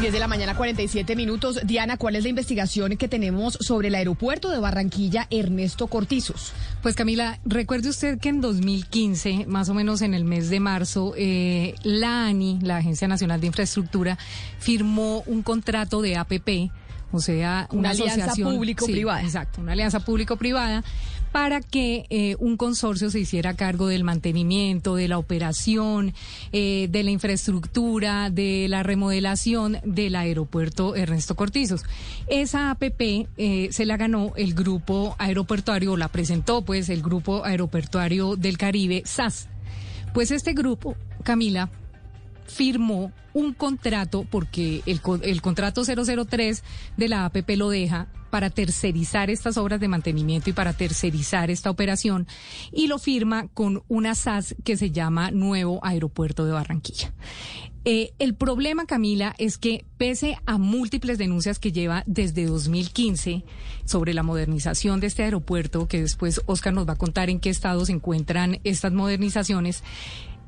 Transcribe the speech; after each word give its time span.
10 0.00 0.12
de 0.12 0.18
la 0.18 0.26
mañana, 0.26 0.56
47 0.56 1.14
minutos. 1.14 1.60
Diana, 1.64 1.98
¿cuál 1.98 2.16
es 2.16 2.22
la 2.22 2.30
investigación 2.30 2.96
que 2.96 3.08
tenemos 3.08 3.58
sobre 3.60 3.88
el 3.88 3.94
aeropuerto 3.94 4.48
de 4.48 4.58
Barranquilla 4.58 5.28
Ernesto 5.30 5.86
Cortizos? 5.86 6.52
Pues 6.82 6.96
Camila, 6.96 7.38
recuerde 7.44 7.90
usted 7.90 8.18
que 8.18 8.30
en 8.30 8.40
2015, 8.40 9.44
más 9.46 9.68
o 9.68 9.74
menos 9.74 10.00
en 10.00 10.14
el 10.14 10.24
mes 10.24 10.48
de 10.48 10.60
marzo, 10.60 11.12
eh, 11.16 11.74
la 11.82 12.26
ANI, 12.26 12.58
la 12.62 12.78
Agencia 12.78 13.06
Nacional 13.06 13.40
de 13.40 13.48
Infraestructura, 13.48 14.18
firmó 14.58 15.22
un 15.26 15.42
contrato 15.42 16.00
de 16.00 16.16
APP 16.16 16.72
o 17.12 17.20
sea, 17.20 17.68
una, 17.70 17.90
alianza 17.90 18.34
público-privada. 18.34 19.22
exacto, 19.22 19.60
una 19.60 19.72
alianza 19.72 20.00
público-privada 20.00 20.82
para 21.32 21.62
que 21.62 22.04
eh, 22.10 22.36
un 22.38 22.56
consorcio 22.58 23.10
se 23.10 23.18
hiciera 23.18 23.54
cargo 23.54 23.88
del 23.88 24.04
mantenimiento, 24.04 24.94
de 24.94 25.08
la 25.08 25.18
operación, 25.18 26.12
eh, 26.52 26.88
de 26.90 27.02
la 27.02 27.10
infraestructura, 27.10 28.28
de 28.30 28.66
la 28.68 28.82
remodelación 28.82 29.78
del 29.84 30.14
aeropuerto 30.14 30.94
Ernesto 30.94 31.34
Cortizos. 31.34 31.84
Esa 32.26 32.70
APP 32.70 33.28
eh, 33.38 33.68
se 33.72 33.86
la 33.86 33.96
ganó 33.96 34.32
el 34.36 34.54
grupo 34.54 35.16
aeroportuario, 35.18 35.96
la 35.96 36.08
presentó 36.08 36.62
pues 36.62 36.90
el 36.90 37.02
grupo 37.02 37.44
aeroportuario 37.44 38.36
del 38.36 38.58
Caribe, 38.58 39.02
SAS. 39.06 39.48
Pues 40.12 40.30
este 40.30 40.52
grupo, 40.52 40.94
Camila, 41.24 41.70
firmó 42.52 43.12
un 43.34 43.54
contrato, 43.54 44.26
porque 44.30 44.82
el, 44.86 45.00
el 45.22 45.40
contrato 45.40 45.82
003 45.84 46.62
de 46.96 47.08
la 47.08 47.24
APP 47.24 47.50
lo 47.56 47.70
deja 47.70 48.08
para 48.30 48.50
tercerizar 48.50 49.30
estas 49.30 49.56
obras 49.56 49.80
de 49.80 49.88
mantenimiento 49.88 50.50
y 50.50 50.52
para 50.52 50.72
tercerizar 50.72 51.50
esta 51.50 51.70
operación 51.70 52.26
y 52.72 52.86
lo 52.86 52.98
firma 52.98 53.48
con 53.48 53.82
una 53.88 54.14
SAS 54.14 54.54
que 54.64 54.76
se 54.76 54.90
llama 54.90 55.30
Nuevo 55.30 55.80
Aeropuerto 55.82 56.44
de 56.44 56.52
Barranquilla. 56.52 57.12
Eh, 57.84 58.12
el 58.20 58.34
problema, 58.34 58.86
Camila, 58.86 59.34
es 59.38 59.58
que 59.58 59.84
pese 59.98 60.38
a 60.46 60.56
múltiples 60.56 61.18
denuncias 61.18 61.58
que 61.58 61.72
lleva 61.72 62.04
desde 62.06 62.46
2015 62.46 63.44
sobre 63.84 64.14
la 64.14 64.22
modernización 64.22 65.00
de 65.00 65.08
este 65.08 65.24
aeropuerto, 65.24 65.88
que 65.88 66.00
después 66.00 66.40
Oscar 66.46 66.72
nos 66.72 66.88
va 66.88 66.92
a 66.92 66.98
contar 66.98 67.28
en 67.28 67.40
qué 67.40 67.50
estado 67.50 67.84
se 67.84 67.92
encuentran 67.92 68.60
estas 68.62 68.92
modernizaciones, 68.92 69.82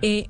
eh, 0.01 0.29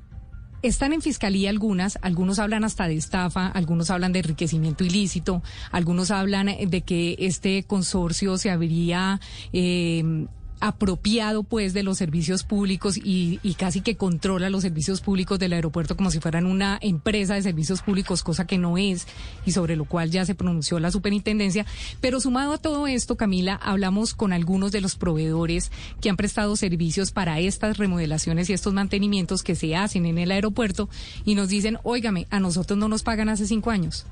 están 0.68 0.92
en 0.92 1.02
fiscalía 1.02 1.50
algunas, 1.50 1.98
algunos 2.02 2.38
hablan 2.38 2.64
hasta 2.64 2.88
de 2.88 2.96
estafa, 2.96 3.46
algunos 3.48 3.90
hablan 3.90 4.12
de 4.12 4.20
enriquecimiento 4.20 4.84
ilícito, 4.84 5.42
algunos 5.70 6.10
hablan 6.10 6.46
de 6.46 6.80
que 6.82 7.16
este 7.18 7.64
consorcio 7.64 8.38
se 8.38 8.50
habría 8.50 9.20
eh, 9.52 10.26
apropiado 10.66 11.42
pues 11.42 11.74
de 11.74 11.82
los 11.82 11.98
servicios 11.98 12.42
públicos 12.42 12.96
y, 12.96 13.38
casi 13.58 13.82
que 13.82 13.96
controla 13.96 14.48
los 14.48 14.62
servicios 14.62 15.02
públicos 15.02 15.38
del 15.38 15.52
aeropuerto 15.52 15.94
como 15.94 16.10
si 16.10 16.20
fueran 16.20 16.46
una 16.46 16.78
empresa 16.80 17.34
de 17.34 17.42
servicios 17.42 17.82
públicos, 17.82 18.22
cosa 18.22 18.46
que 18.46 18.56
no 18.56 18.78
es 18.78 19.06
y 19.44 19.52
sobre 19.52 19.76
lo 19.76 19.84
cual 19.84 20.10
ya 20.10 20.24
se 20.24 20.34
pronunció 20.34 20.80
la 20.80 20.90
superintendencia. 20.90 21.66
Pero 22.00 22.18
sumado 22.18 22.54
a 22.54 22.58
todo 22.58 22.86
esto, 22.86 23.16
Camila, 23.16 23.56
hablamos 23.62 24.14
con 24.14 24.32
algunos 24.32 24.72
de 24.72 24.80
los 24.80 24.96
proveedores 24.96 25.70
que 26.00 26.08
han 26.08 26.16
prestado 26.16 26.56
servicios 26.56 27.12
para 27.12 27.40
estas 27.40 27.76
remodelaciones 27.76 28.48
y 28.48 28.54
estos 28.54 28.72
mantenimientos 28.72 29.42
que 29.42 29.56
se 29.56 29.76
hacen 29.76 30.06
en 30.06 30.16
el 30.16 30.30
aeropuerto 30.30 30.88
y 31.26 31.34
nos 31.34 31.48
dicen, 31.50 31.76
óigame, 31.82 32.26
a 32.30 32.40
nosotros 32.40 32.78
no 32.78 32.88
nos 32.88 33.02
pagan 33.02 33.28
hace 33.28 33.46
cinco 33.46 33.70
años. 33.70 34.06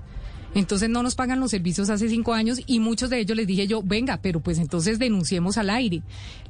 Entonces 0.55 0.91
no 0.91 1.03
nos 1.03 1.15
pagan 1.15 1.41
los 1.41 1.51
servicios 1.51 1.89
hace 1.89 2.09
cinco 2.09 2.35
años 2.35 2.61
y 2.67 2.81
muchos 2.81 3.09
de 3.11 3.21
ellos 3.21 3.37
les 3.37 3.47
dije 3.47 3.67
yo, 3.67 3.83
venga, 3.83 4.19
pero 4.19 4.41
pues 4.41 4.59
entonces 4.59 4.99
denunciemos 4.99 5.57
al 5.57 5.71
aire. 5.71 6.03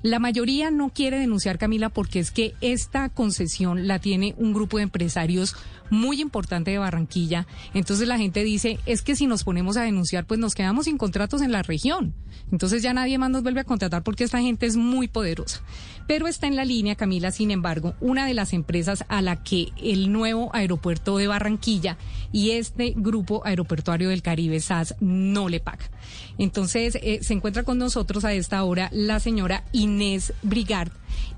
La 0.03 0.19
mayoría 0.19 0.71
no 0.71 0.91
quiere 0.91 1.19
denunciar, 1.19 1.59
Camila, 1.59 1.89
porque 1.89 2.19
es 2.19 2.33
que 2.33 2.55
esta 2.61 3.09
concesión 3.09 3.87
la 3.87 4.01
tiene 4.01 4.35
un 4.39 4.53
grupo 4.53 4.79
de 4.79 4.85
empresarios 4.85 5.55
muy 5.91 6.21
importante 6.21 6.71
de 6.71 6.79
Barranquilla. 6.79 7.47
Entonces 7.75 8.09
la 8.09 8.19
gente 8.19 8.43
dice, 8.43 8.79
es 8.87 9.03
que 9.03 9.15
si 9.15 9.27
nos 9.27 9.45
ponemos 9.45 9.77
a 9.77 9.83
denunciar, 9.83 10.25
pues 10.25 10.41
nos 10.41 10.55
quedamos 10.55 10.87
sin 10.87 10.97
contratos 10.97 11.43
en 11.43 11.53
la 11.53 11.63
región. 11.63 12.15
Entonces 12.51 12.83
ya 12.83 12.95
nadie 12.95 13.19
más 13.19 13.31
nos 13.31 13.43
vuelve 13.43 13.61
a 13.61 13.65
contratar 13.65 14.03
porque 14.03 14.25
esta 14.25 14.41
gente 14.41 14.67
es 14.67 14.77
muy 14.77 15.07
poderosa. 15.07 15.63
Pero 16.07 16.27
está 16.27 16.47
en 16.47 16.57
la 16.57 16.65
línea, 16.65 16.97
Camila, 16.97 17.31
sin 17.31 17.51
embargo, 17.51 17.95
una 18.01 18.27
de 18.27 18.35
las 18.35 18.53
empresas 18.53 19.05
a 19.09 19.23
la 19.23 19.43
que 19.43 19.69
el 19.81 20.11
nuevo 20.13 20.51
aeropuerto 20.55 21.17
de 21.19 21.29
Barranquilla 21.29 21.97
y 22.33 22.53
este 22.53 22.95
grupo 22.97 23.43
del 23.99 24.23
Caribe, 24.23 24.61
SAS, 24.61 24.97
no 25.01 25.49
le 25.49 25.61
paga. 25.61 25.85
Entonces 26.39 26.99
eh, 27.03 27.19
se 27.23 27.35
encuentra 27.35 27.63
con 27.63 27.79
nosotros 27.79 28.25
a 28.25 28.33
esta 28.33 28.63
hora 28.65 28.89
la 28.93 29.21
señora 29.21 29.65
Inés 29.73 30.33
Brigard. 30.43 30.91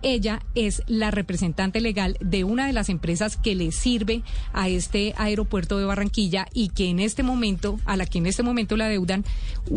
Ella 0.02 0.40
es 0.54 0.82
la 0.86 1.10
representante 1.10 1.80
legal 1.80 2.16
de 2.20 2.44
una 2.44 2.66
de 2.66 2.72
las 2.72 2.88
empresas 2.88 3.36
que 3.36 3.54
le 3.54 3.72
sirve 3.72 4.22
a 4.52 4.68
este 4.68 5.14
aeropuerto 5.16 5.78
de 5.78 5.86
Barranquilla 5.86 6.46
y 6.52 6.68
que 6.68 6.88
en 6.88 7.00
este 7.00 7.22
momento, 7.22 7.78
a 7.84 7.96
la 7.96 8.06
que 8.06 8.18
en 8.18 8.26
este 8.26 8.42
momento 8.42 8.76
le 8.76 8.84
adeudan 8.84 9.24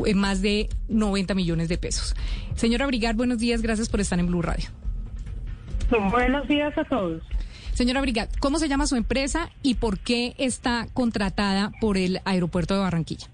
eh, 0.05 0.13
más 0.13 0.41
de 0.41 0.69
90 0.89 1.33
millones 1.33 1.69
de 1.69 1.77
pesos. 1.77 2.15
Señora 2.55 2.85
Brigard, 2.87 3.15
buenos 3.15 3.39
días, 3.39 3.61
gracias 3.61 3.89
por 3.89 4.01
estar 4.01 4.19
en 4.19 4.27
Blue 4.27 4.41
Radio. 4.41 4.69
Buenos 6.11 6.47
días 6.47 6.77
a 6.77 6.83
todos. 6.83 7.21
Señora 7.77 8.01
Brigard, 8.01 8.29
¿cómo 8.39 8.57
se 8.57 8.69
llama 8.69 8.87
su 8.87 8.95
empresa 8.95 9.51
y 9.61 9.75
por 9.75 9.99
qué 9.99 10.33
está 10.39 10.87
contratada 10.95 11.71
por 11.79 11.99
el 11.99 12.21
aeropuerto 12.25 12.73
de 12.73 12.79
Barranquilla? 12.79 13.27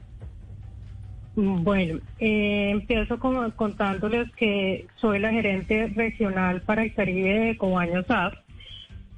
Bueno, 1.38 2.02
eh, 2.20 2.72
empiezo 2.72 3.20
contándoles 3.20 4.30
que 4.34 4.86
soy 4.98 5.20
la 5.20 5.32
gerente 5.32 5.88
regional 5.96 6.62
para 6.64 6.84
el 6.84 6.94
Caribe 6.94 7.40
de 7.40 7.58
Cobaños 7.58 8.06
SAF. 8.06 8.34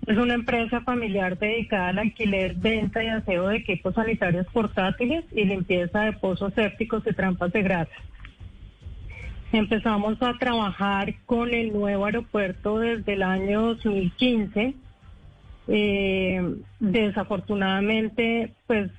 Es 0.05 0.15
una 0.15 0.35
empresa 0.35 0.81
familiar 0.81 1.39
dedicada 1.39 1.87
al 1.87 1.97
alquiler, 1.97 2.53
venta 2.53 3.03
y 3.03 3.07
aseo 3.07 3.47
de 3.47 3.57
equipos 3.57 3.95
sanitarios 3.95 4.45
portátiles 4.53 5.25
y 5.31 5.45
limpieza 5.45 6.01
de 6.01 6.13
pozos 6.13 6.53
sépticos 6.53 7.01
y 7.07 7.15
trampas 7.15 7.51
de 7.51 7.63
grasa. 7.63 7.95
Empezamos 9.51 10.21
a 10.21 10.37
trabajar 10.37 11.15
con 11.25 11.51
el 11.51 11.73
nuevo 11.73 12.05
aeropuerto 12.05 12.77
desde 12.77 13.13
el 13.13 13.23
año 13.23 13.73
2015. 13.73 14.84
Eh, 15.67 16.41
desafortunadamente, 16.79 18.53
pues 18.67 18.91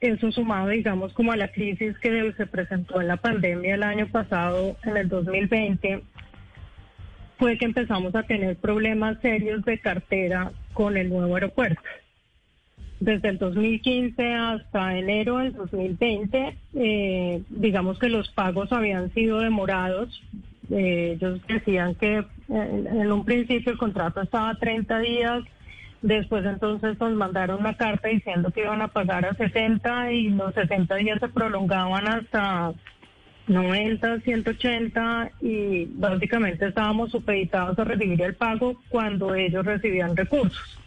eso 0.00 0.32
sumado, 0.32 0.68
digamos, 0.68 1.12
como 1.12 1.32
a 1.32 1.36
la 1.36 1.48
crisis 1.48 1.96
que 1.98 2.32
se 2.36 2.46
presentó 2.46 3.00
en 3.00 3.08
la 3.08 3.18
pandemia 3.18 3.76
el 3.76 3.84
año 3.84 4.08
pasado, 4.08 4.76
en 4.82 4.96
el 4.96 5.08
2020, 5.08 6.02
fue 7.38 7.56
que 7.56 7.64
empezamos 7.64 8.14
a 8.14 8.24
tener 8.24 8.56
problemas 8.56 9.20
serios 9.20 9.64
de 9.64 9.78
cartera 9.78 10.52
con 10.72 10.96
el 10.96 11.08
nuevo 11.08 11.34
aeropuerto. 11.36 11.82
Desde 12.98 13.30
el 13.30 13.38
2015 13.38 14.34
hasta 14.34 14.96
enero 14.96 15.38
del 15.38 15.52
2020, 15.52 16.56
eh, 16.74 17.42
digamos 17.48 17.98
que 17.98 18.08
los 18.08 18.28
pagos 18.30 18.72
habían 18.72 19.12
sido 19.12 19.40
demorados. 19.40 20.22
Eh, 20.70 21.16
ellos 21.16 21.40
decían 21.48 21.94
que 21.96 22.24
en 22.48 23.12
un 23.12 23.24
principio 23.24 23.72
el 23.72 23.78
contrato 23.78 24.20
estaba 24.20 24.50
a 24.50 24.58
30 24.58 24.98
días, 25.00 25.42
después 26.02 26.44
entonces 26.44 26.98
nos 26.98 27.12
mandaron 27.12 27.60
una 27.60 27.76
carta 27.76 28.08
diciendo 28.08 28.50
que 28.50 28.62
iban 28.62 28.82
a 28.82 28.88
pagar 28.88 29.24
a 29.24 29.34
60 29.34 30.12
y 30.12 30.28
los 30.30 30.52
60 30.54 30.94
días 30.96 31.20
se 31.20 31.28
prolongaban 31.28 32.06
hasta 32.08 32.74
90, 33.46 34.20
180 34.20 35.30
y 35.40 35.86
básicamente 35.86 36.66
estábamos 36.66 37.10
supeditados 37.10 37.78
a 37.78 37.84
recibir 37.84 38.20
el 38.22 38.34
pago 38.34 38.80
cuando 38.88 39.34
ellos 39.34 39.64
recibían 39.64 40.16
recursos. 40.16 40.78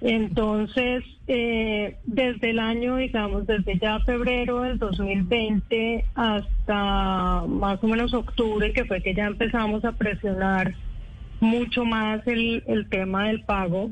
Entonces, 0.00 1.04
eh, 1.28 1.96
desde 2.04 2.50
el 2.50 2.58
año, 2.58 2.96
digamos, 2.96 3.46
desde 3.46 3.78
ya 3.78 4.00
febrero 4.00 4.62
del 4.62 4.78
2020 4.78 6.04
hasta 6.16 7.44
más 7.46 7.82
o 7.82 7.86
menos 7.86 8.12
octubre, 8.12 8.72
que 8.72 8.84
fue 8.84 9.00
que 9.00 9.14
ya 9.14 9.26
empezamos 9.26 9.84
a 9.84 9.92
presionar 9.92 10.74
mucho 11.42 11.84
más 11.84 12.26
el, 12.26 12.62
el 12.66 12.88
tema 12.88 13.26
del 13.26 13.42
pago, 13.42 13.90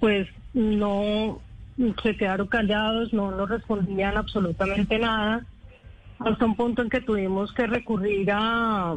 pues 0.00 0.28
no 0.52 1.40
se 2.02 2.16
quedaron 2.16 2.48
callados, 2.48 3.12
no 3.12 3.30
nos 3.30 3.48
respondían 3.48 4.16
absolutamente 4.16 4.98
nada 4.98 5.46
hasta 6.18 6.44
un 6.44 6.56
punto 6.56 6.82
en 6.82 6.90
que 6.90 7.00
tuvimos 7.00 7.52
que 7.52 7.66
recurrir 7.66 8.28
a, 8.32 8.96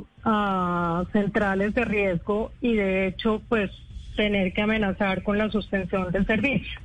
centrales 1.12 1.74
de 1.74 1.86
riesgo 1.86 2.52
y 2.62 2.74
de 2.74 3.08
hecho 3.08 3.42
pues 3.48 3.72
tener 4.16 4.54
que 4.54 4.62
amenazar 4.62 5.24
con 5.24 5.38
la 5.38 5.50
suspensión 5.50 6.12
del 6.12 6.26
servicio. 6.26 6.80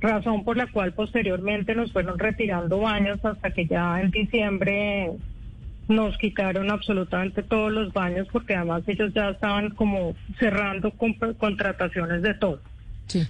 razón 0.00 0.44
por 0.44 0.56
la 0.56 0.66
cual 0.66 0.92
posteriormente 0.94 1.74
nos 1.74 1.92
fueron 1.92 2.18
retirando 2.18 2.78
baños 2.78 3.24
hasta 3.24 3.50
que 3.50 3.66
ya 3.66 4.00
en 4.00 4.10
diciembre 4.10 5.12
nos 5.92 6.16
quitaron 6.18 6.70
absolutamente 6.70 7.42
todos 7.42 7.70
los 7.70 7.92
baños 7.92 8.26
porque 8.32 8.54
además 8.54 8.82
ellos 8.86 9.12
ya 9.14 9.30
estaban 9.30 9.70
como 9.70 10.16
cerrando 10.38 10.92
contrataciones 11.38 12.22
de 12.22 12.34
todo. 12.34 12.60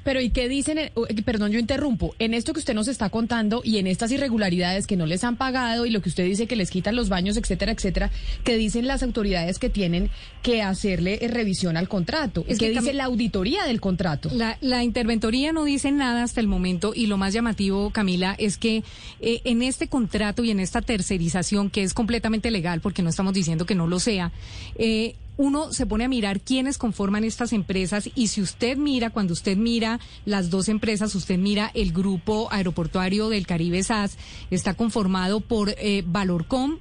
Pero 0.04 0.20
¿y 0.20 0.30
qué 0.30 0.48
dicen? 0.48 0.78
Perdón, 1.24 1.52
yo 1.52 1.58
interrumpo. 1.58 2.14
En 2.18 2.34
esto 2.34 2.52
que 2.52 2.60
usted 2.60 2.74
nos 2.74 2.88
está 2.88 3.10
contando 3.10 3.62
y 3.64 3.78
en 3.78 3.86
estas 3.86 4.12
irregularidades 4.12 4.86
que 4.86 4.96
no 4.96 5.06
les 5.06 5.24
han 5.24 5.36
pagado 5.36 5.86
y 5.86 5.90
lo 5.90 6.00
que 6.00 6.08
usted 6.08 6.24
dice 6.24 6.46
que 6.46 6.56
les 6.56 6.70
quitan 6.70 6.96
los 6.96 7.08
baños, 7.08 7.36
etcétera, 7.36 7.72
etcétera, 7.72 8.10
¿qué 8.44 8.56
dicen 8.56 8.86
las 8.86 9.02
autoridades 9.02 9.58
que 9.58 9.70
tienen 9.70 10.10
que 10.42 10.62
hacerle 10.62 11.18
revisión 11.28 11.76
al 11.76 11.88
contrato? 11.88 12.44
¿Qué 12.44 12.56
que 12.56 12.70
dice 12.70 12.92
la 12.92 13.04
auditoría 13.04 13.64
del 13.64 13.80
contrato? 13.80 14.30
La, 14.32 14.82
interventoría 14.82 15.52
no 15.52 15.64
dice 15.64 15.92
nada 15.92 16.22
hasta 16.22 16.40
el 16.40 16.46
momento 16.46 16.92
y 16.94 17.06
lo 17.06 17.16
más 17.16 17.32
llamativo, 17.32 17.90
Camila, 17.90 18.34
es 18.38 18.58
que 18.58 18.82
eh, 19.20 19.40
en 19.44 19.62
este 19.62 19.88
contrato 19.88 20.44
y 20.44 20.50
en 20.50 20.60
esta 20.60 20.82
tercerización, 20.82 21.70
que 21.70 21.82
es 21.82 21.94
completamente 21.94 22.50
legal, 22.50 22.80
porque 22.80 23.02
no 23.02 23.10
estamos 23.10 23.32
diciendo 23.32 23.66
que 23.66 23.74
no 23.74 23.86
lo 23.86 24.00
sea, 24.00 24.32
eh, 24.76 25.14
uno 25.36 25.72
se 25.72 25.86
pone 25.86 26.04
a 26.04 26.08
mirar 26.08 26.40
quiénes 26.40 26.78
conforman 26.78 27.24
estas 27.24 27.52
empresas 27.52 28.10
y 28.14 28.28
si 28.28 28.42
usted 28.42 28.76
mira, 28.76 29.10
cuando 29.10 29.32
usted 29.32 29.56
mira 29.56 30.00
las 30.24 30.50
dos 30.50 30.68
empresas, 30.68 31.14
usted 31.14 31.38
mira 31.38 31.70
el 31.74 31.92
grupo 31.92 32.48
aeroportuario 32.50 33.28
del 33.28 33.46
Caribe 33.46 33.82
SAS, 33.82 34.16
está 34.50 34.74
conformado 34.74 35.40
por 35.40 35.74
eh, 35.78 36.02
Valorcom, 36.06 36.78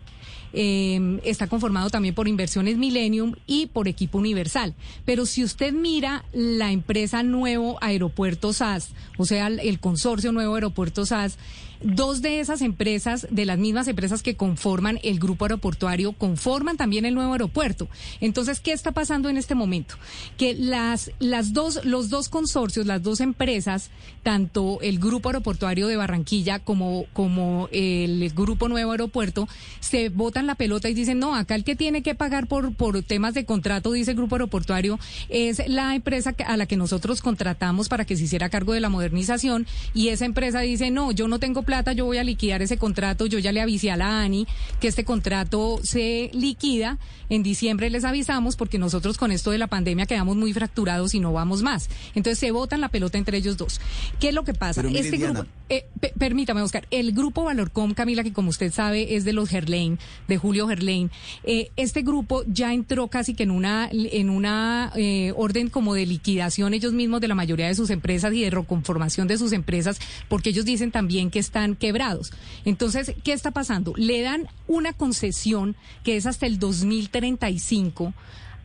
eh, 0.54 1.20
está 1.24 1.48
conformado 1.48 1.90
también 1.90 2.14
por 2.14 2.28
Inversiones 2.28 2.78
Millennium 2.78 3.36
y 3.48 3.68
por 3.68 3.88
Equipo 3.88 4.18
Universal. 4.18 4.76
Pero 5.06 5.26
si 5.26 5.44
usted 5.44 5.74
mira 5.74 6.26
la 6.34 6.72
empresa 6.72 7.24
Nuevo 7.24 7.78
Aeropuerto 7.82 8.52
SAS, 8.54 8.90
o 9.18 9.26
sea, 9.26 9.48
el 9.48 9.80
consorcio 9.80 10.32
Nuevo 10.32 10.56
Aeropuerto 10.56 11.06
SAS, 11.06 11.38
Dos 11.84 12.22
de 12.22 12.40
esas 12.40 12.62
empresas, 12.62 13.28
de 13.30 13.46
las 13.46 13.58
mismas 13.58 13.88
empresas 13.88 14.22
que 14.22 14.36
conforman 14.36 15.00
el 15.04 15.20
grupo 15.20 15.46
aeroportuario, 15.46 16.14
conforman 16.14 16.78
también 16.78 17.06
el 17.06 17.16
nuevo 17.16 17.34
aeropuerto. 17.34 17.88
Entonces, 18.20 18.60
¿qué 18.60 18.72
está 18.72 18.92
pasando 18.92 19.30
en 19.30 19.38
este 19.38 19.56
momento? 19.56 19.96
Que 20.38 20.54
las, 20.54 21.12
las 21.20 21.54
dos, 21.54 21.84
los 21.84 22.10
dos 22.10 22.30
consorcios, 22.30 22.86
las 22.86 23.02
dos 23.02 23.20
empresas, 23.20 23.90
tanto 24.24 24.80
el 24.82 25.00
grupo 25.00 25.30
aeroportuario 25.30 25.88
de 25.88 25.98
Barranquilla 25.98 26.60
como, 26.60 27.06
como 27.14 27.68
el 27.72 28.32
grupo 28.34 28.68
nuevo 28.68 28.92
aeropuerto, 28.92 29.48
se 29.80 30.10
botan 30.10 30.48
la 30.48 30.56
pelota 30.56 30.90
y 30.90 30.94
dicen, 30.94 31.20
no, 31.20 31.36
acá 31.36 31.56
el 31.56 31.64
que 31.64 31.76
tiene 31.76 32.04
que 32.04 32.16
pagar 32.16 32.48
por, 32.48 32.74
por 32.76 33.02
temas 33.04 33.34
de 33.34 33.46
contrato, 33.46 33.92
dice 33.92 34.12
el 34.12 34.18
grupo 34.18 34.36
aeroportuario, 34.36 35.00
es 35.30 35.62
la 35.68 35.96
empresa 35.96 36.36
a 36.46 36.58
la 36.58 36.66
que 36.66 36.78
nosotros 36.78 37.22
contratamos 37.22 37.90
para 37.90 38.06
que 38.06 38.16
se 38.16 38.24
hiciera 38.24 38.50
cargo 38.50 38.74
de 38.74 38.80
la 38.80 38.90
modernización 38.90 39.66
y 39.94 40.10
esa 40.10 40.26
empresa 40.26 40.60
dice, 40.60 40.92
no, 40.92 41.12
yo 41.12 41.28
no 41.28 41.40
tengo 41.40 41.64
plata, 41.72 41.94
yo 41.94 42.04
voy 42.04 42.18
a 42.18 42.24
liquidar 42.26 42.62
ese 42.62 42.78
contrato. 42.78 43.28
Yo 43.28 43.40
ya 43.40 43.54
le 43.54 43.62
avisé 43.62 43.92
a 43.92 43.96
la 43.96 44.24
ANI 44.24 44.46
que 44.82 44.90
este 44.90 45.06
contrato 45.06 45.80
se 45.84 46.30
liquida. 46.34 46.98
En 47.30 47.44
diciembre 47.44 47.90
les 47.90 48.04
avisamos 48.04 48.58
porque 48.58 48.78
nosotros 48.78 49.18
con 49.18 49.32
esto 49.32 49.52
de 49.52 49.58
la 49.58 49.68
pandemia 49.68 50.06
quedamos 50.06 50.36
muy 50.36 50.52
fracturados 50.52 51.16
y 51.16 51.22
no 51.22 51.32
vamos 51.32 51.64
más. 51.64 51.88
Entonces 52.14 52.40
se 52.40 52.52
botan 52.52 52.82
la 52.82 52.90
pelota 52.90 53.18
entre 53.18 53.38
ellos 53.38 53.56
dos. 53.56 53.80
¿Qué 54.20 54.28
es 54.30 54.34
lo 54.34 54.44
que 54.44 54.54
pasa? 54.54 54.82
este 54.82 55.16
grupo, 55.16 55.46
eh, 55.70 55.86
permítame, 56.18 56.62
Oscar, 56.62 56.86
el 56.92 57.14
grupo 57.14 57.46
Valorcom, 57.46 57.94
Camila, 57.94 58.24
que 58.24 58.34
como 58.34 58.50
usted 58.50 58.74
sabe 58.74 59.16
es 59.16 59.24
de 59.24 59.32
los 59.32 59.48
Gerlain, 59.48 59.98
de 60.28 60.38
Julio 60.38 60.68
Gerlain, 60.68 61.10
eh, 61.46 61.72
este 61.78 62.02
grupo 62.02 62.44
ya 62.48 62.74
entró 62.74 63.08
casi 63.08 63.34
que 63.34 63.44
en 63.44 63.52
una, 63.52 63.88
en 63.90 64.30
una 64.30 64.92
eh, 64.98 65.32
orden 65.38 65.70
como 65.70 65.94
de 65.94 66.06
liquidación 66.06 66.74
ellos 66.74 66.92
mismos 66.92 67.22
de 67.22 67.30
la 67.30 67.36
mayoría 67.36 67.68
de 67.68 67.76
sus 67.76 67.92
empresas 67.92 68.34
y 68.34 68.42
de 68.42 68.50
reconformación 68.50 69.30
de 69.30 69.38
sus 69.38 69.54
empresas, 69.54 70.00
porque 70.28 70.50
ellos 70.50 70.66
dicen 70.66 70.92
también 70.92 71.30
que 71.30 71.40
quebrados. 71.76 72.32
Entonces, 72.66 73.14
¿qué 73.24 73.34
está 73.34 73.52
pasando? 73.52 73.94
Le 73.96 74.22
dan 74.22 74.48
una 74.68 74.94
concesión 74.94 75.76
que 76.04 76.18
es 76.18 76.26
hasta 76.26 76.46
el 76.46 76.60
2035 76.60 78.14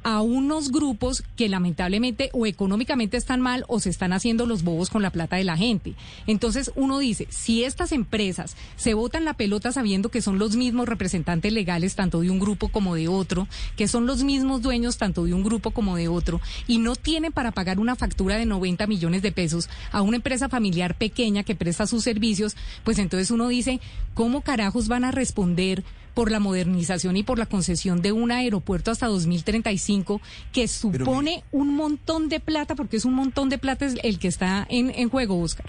a 0.07 0.21
unos 0.21 0.71
grupos 0.71 1.25
que 1.35 1.49
lamentablemente 1.49 2.31
o 2.33 2.47
económicamente 2.47 3.17
están 3.17 3.41
mal 3.41 3.65
o 3.67 3.81
se 3.81 3.91
están 3.91 4.13
haciendo 4.13 4.47
los 4.47 4.63
bobos 4.63 4.89
con 4.89 5.03
la 5.03 5.11
plata 5.11 5.35
de 5.35 5.43
la 5.43 5.57
gente. 5.57 5.95
Entonces 6.29 6.71
uno 6.77 7.01
dice, 7.01 7.27
si 7.29 7.65
estas 7.65 7.91
empresas 7.91 8.57
se 8.77 8.95
botan 8.95 9.25
la 9.25 9.35
pelota 9.35 9.73
sabiendo 9.73 10.09
que 10.09 10.23
son 10.23 10.39
los 10.39 10.55
mismos 10.55 10.89
representantes 10.89 11.53
legales 11.53 11.97
tanto 11.97 12.21
de 12.21 12.31
un 12.31 12.39
grupo 12.39 12.69
como 12.69 12.95
de 12.95 13.09
otro, 13.09 13.49
que 13.75 13.89
son 13.89 14.07
los 14.07 14.23
mismos 14.23 14.63
dueños 14.63 14.97
tanto 14.97 15.25
de 15.25 15.35
un 15.35 15.43
grupo 15.43 15.73
como 15.73 15.97
de 15.97 16.07
otro, 16.07 16.41
y 16.69 16.79
no 16.79 16.95
tienen 16.95 17.33
para 17.33 17.51
pagar 17.51 17.81
una 17.81 17.97
factura 17.97 18.37
de 18.37 18.47
90 18.47 18.87
millones 18.87 19.23
de 19.23 19.33
pesos 19.33 19.69
a 19.91 20.03
una 20.03 20.19
empresa 20.19 20.49
familiar 20.49 20.97
pequeña 20.97 21.43
que 21.43 21.57
presta 21.57 21.85
sus 21.89 22.05
servicios, 22.05 22.55
pues 22.85 23.01
entonces 23.01 23.33
uno 23.33 23.49
dice, 23.49 23.81
¿cómo 24.15 24.43
carajos 24.43 24.87
van 24.87 25.03
a 25.03 25.11
responder? 25.11 25.83
Por 26.17 26.31
la 26.31 26.41
modernización 26.41 27.19
y 27.19 27.25
por 27.25 27.39
la 27.39 27.45
concesión 27.45 28.01
de 28.01 28.11
un 28.11 28.33
aeropuerto 28.33 28.91
hasta 28.91 29.07
2035, 29.07 30.23
que 30.51 30.67
supone 30.67 31.45
un 31.53 31.77
montón 31.77 32.31
de 32.31 32.41
plata, 32.41 32.75
porque 32.75 32.97
es 32.97 33.05
un 33.05 33.13
montón 33.13 33.51
de 33.51 33.59
plata 33.59 33.87
el 34.03 34.19
que 34.19 34.27
está 34.27 34.67
en, 34.71 34.89
en 34.89 35.11
juego, 35.11 35.39
Oscar. 35.39 35.67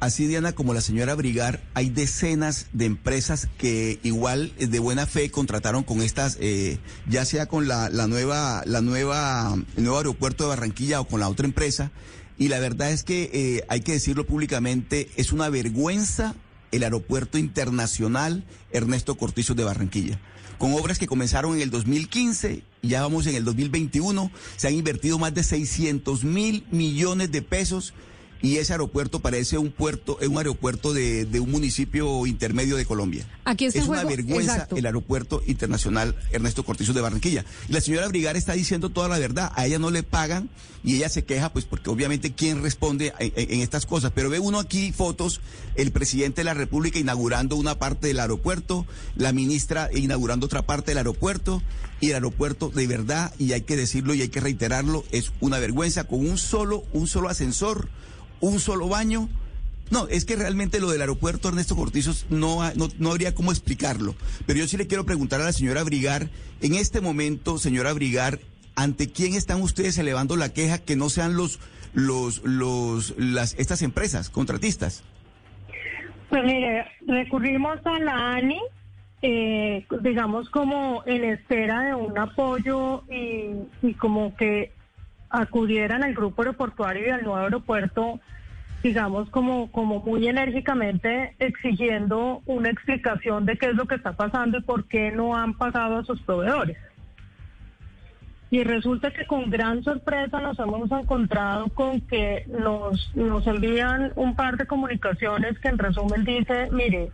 Así, 0.00 0.26
Diana, 0.26 0.52
como 0.52 0.72
la 0.72 0.80
señora 0.80 1.14
Brigar, 1.14 1.60
hay 1.74 1.90
decenas 1.90 2.68
de 2.72 2.86
empresas 2.86 3.48
que 3.58 4.00
igual 4.02 4.54
eh, 4.56 4.66
de 4.66 4.78
buena 4.78 5.04
fe 5.04 5.30
contrataron 5.30 5.82
con 5.82 6.00
estas, 6.00 6.38
eh, 6.40 6.78
ya 7.06 7.26
sea 7.26 7.44
con 7.44 7.68
la, 7.68 7.90
la, 7.90 8.06
nueva, 8.06 8.62
la 8.64 8.80
nueva, 8.80 9.54
el 9.76 9.82
nuevo 9.82 9.98
aeropuerto 9.98 10.44
de 10.44 10.48
Barranquilla 10.48 11.02
o 11.02 11.04
con 11.06 11.20
la 11.20 11.28
otra 11.28 11.44
empresa. 11.44 11.90
Y 12.38 12.48
la 12.48 12.60
verdad 12.60 12.92
es 12.92 13.02
que 13.02 13.28
eh, 13.34 13.64
hay 13.68 13.82
que 13.82 13.92
decirlo 13.92 14.24
públicamente, 14.24 15.10
es 15.16 15.32
una 15.32 15.50
vergüenza 15.50 16.34
el 16.72 16.82
Aeropuerto 16.82 17.38
Internacional 17.38 18.44
Ernesto 18.70 19.16
Cortizo 19.16 19.54
de 19.54 19.64
Barranquilla. 19.64 20.20
Con 20.58 20.72
obras 20.74 20.98
que 20.98 21.06
comenzaron 21.06 21.54
en 21.54 21.62
el 21.62 21.70
2015 21.70 22.62
y 22.82 22.88
ya 22.88 23.02
vamos 23.02 23.26
en 23.26 23.36
el 23.36 23.44
2021, 23.44 24.30
se 24.56 24.68
han 24.68 24.74
invertido 24.74 25.18
más 25.18 25.32
de 25.32 25.44
600 25.44 26.24
mil 26.24 26.66
millones 26.70 27.30
de 27.30 27.42
pesos 27.42 27.94
y 28.40 28.56
ese 28.58 28.72
aeropuerto 28.72 29.20
parece 29.20 29.58
un 29.58 29.70
puerto, 29.70 30.18
un 30.26 30.38
aeropuerto 30.38 30.92
de, 30.92 31.26
un 31.40 31.50
municipio 31.50 32.26
intermedio 32.26 32.76
de 32.76 32.84
Colombia. 32.84 33.26
Aquí 33.44 33.66
es 33.66 33.74
una 33.76 34.04
vergüenza 34.04 34.68
el 34.74 34.86
aeropuerto 34.86 35.42
internacional 35.46 36.14
Ernesto 36.30 36.64
Cortizo 36.64 36.92
de 36.92 37.00
Barranquilla. 37.00 37.44
Y 37.68 37.72
la 37.72 37.80
señora 37.80 38.08
Brigar 38.08 38.36
está 38.36 38.52
diciendo 38.52 38.90
toda 38.90 39.08
la 39.08 39.18
verdad. 39.18 39.52
A 39.54 39.66
ella 39.66 39.78
no 39.78 39.90
le 39.90 40.02
pagan 40.02 40.50
y 40.84 40.96
ella 40.96 41.08
se 41.08 41.24
queja, 41.24 41.52
pues 41.52 41.64
porque 41.64 41.90
obviamente 41.90 42.32
quién 42.32 42.62
responde 42.62 43.12
en, 43.18 43.60
estas 43.60 43.86
cosas. 43.86 44.12
Pero 44.14 44.30
ve 44.30 44.38
uno 44.38 44.58
aquí 44.58 44.92
fotos, 44.92 45.40
el 45.74 45.90
presidente 45.90 46.40
de 46.40 46.44
la 46.44 46.54
República 46.54 46.98
inaugurando 46.98 47.56
una 47.56 47.78
parte 47.78 48.08
del 48.08 48.20
aeropuerto, 48.20 48.86
la 49.16 49.32
ministra 49.32 49.90
inaugurando 49.92 50.46
otra 50.46 50.62
parte 50.62 50.92
del 50.92 50.98
aeropuerto 50.98 51.62
y 52.00 52.08
el 52.10 52.14
aeropuerto 52.14 52.70
de 52.70 52.86
verdad, 52.86 53.32
y 53.38 53.52
hay 53.52 53.62
que 53.62 53.76
decirlo 53.76 54.14
y 54.14 54.22
hay 54.22 54.28
que 54.28 54.40
reiterarlo, 54.40 55.04
es 55.10 55.32
una 55.40 55.58
vergüenza 55.58 56.04
con 56.04 56.20
un 56.20 56.38
solo, 56.38 56.84
un 56.92 57.06
solo 57.06 57.28
ascensor 57.28 57.88
un 58.40 58.60
solo 58.60 58.88
baño. 58.88 59.28
No, 59.90 60.06
es 60.08 60.26
que 60.26 60.36
realmente 60.36 60.80
lo 60.80 60.90
del 60.90 61.00
aeropuerto 61.00 61.48
Ernesto 61.48 61.74
Cortizos 61.74 62.26
no, 62.28 62.60
no, 62.98 63.10
habría 63.10 63.34
cómo 63.34 63.52
explicarlo. 63.52 64.14
Pero 64.46 64.58
yo 64.58 64.68
sí 64.68 64.76
le 64.76 64.86
quiero 64.86 65.06
preguntar 65.06 65.40
a 65.40 65.44
la 65.44 65.52
señora 65.52 65.82
Brigar, 65.82 66.28
en 66.60 66.74
este 66.74 67.00
momento, 67.00 67.56
señora 67.56 67.92
Brigar, 67.94 68.38
¿ante 68.74 69.10
quién 69.10 69.34
están 69.34 69.62
ustedes 69.62 69.96
elevando 69.96 70.36
la 70.36 70.52
queja 70.52 70.78
que 70.78 70.94
no 70.94 71.08
sean 71.08 71.36
los, 71.36 71.58
los, 71.94 72.42
los, 72.44 73.14
las, 73.16 73.54
estas 73.58 73.80
empresas 73.80 74.28
contratistas? 74.28 75.04
Pues 76.28 76.44
mire, 76.44 76.84
recurrimos 77.06 77.78
a 77.86 77.98
la 77.98 78.34
ANI, 78.34 78.60
eh, 79.22 79.84
digamos 80.00 80.48
como 80.50 81.02
en 81.06 81.24
espera 81.24 81.82
de 81.82 81.94
un 81.94 82.16
apoyo 82.18 83.02
y, 83.10 83.50
y 83.82 83.94
como 83.94 84.36
que 84.36 84.72
acudieran 85.30 86.02
al 86.02 86.14
grupo 86.14 86.42
aeroportuario 86.42 87.06
y 87.06 87.10
al 87.10 87.22
nuevo 87.22 87.36
aeropuerto, 87.36 88.20
digamos, 88.82 89.28
como, 89.30 89.70
como 89.72 90.00
muy 90.00 90.26
enérgicamente 90.28 91.34
exigiendo 91.38 92.42
una 92.46 92.70
explicación 92.70 93.44
de 93.44 93.56
qué 93.56 93.66
es 93.66 93.74
lo 93.74 93.86
que 93.86 93.96
está 93.96 94.12
pasando 94.12 94.58
y 94.58 94.62
por 94.62 94.86
qué 94.86 95.10
no 95.10 95.36
han 95.36 95.54
pagado 95.54 95.98
a 95.98 96.04
sus 96.04 96.20
proveedores. 96.22 96.78
Y 98.50 98.64
resulta 98.64 99.10
que 99.10 99.26
con 99.26 99.50
gran 99.50 99.82
sorpresa 99.84 100.40
nos 100.40 100.58
hemos 100.58 100.90
encontrado 100.90 101.68
con 101.68 102.00
que 102.00 102.46
nos, 102.46 103.14
nos 103.14 103.46
envían 103.46 104.12
un 104.16 104.34
par 104.34 104.56
de 104.56 104.66
comunicaciones 104.66 105.58
que 105.58 105.68
en 105.68 105.76
resumen 105.76 106.24
dice, 106.24 106.68
mire, 106.72 107.10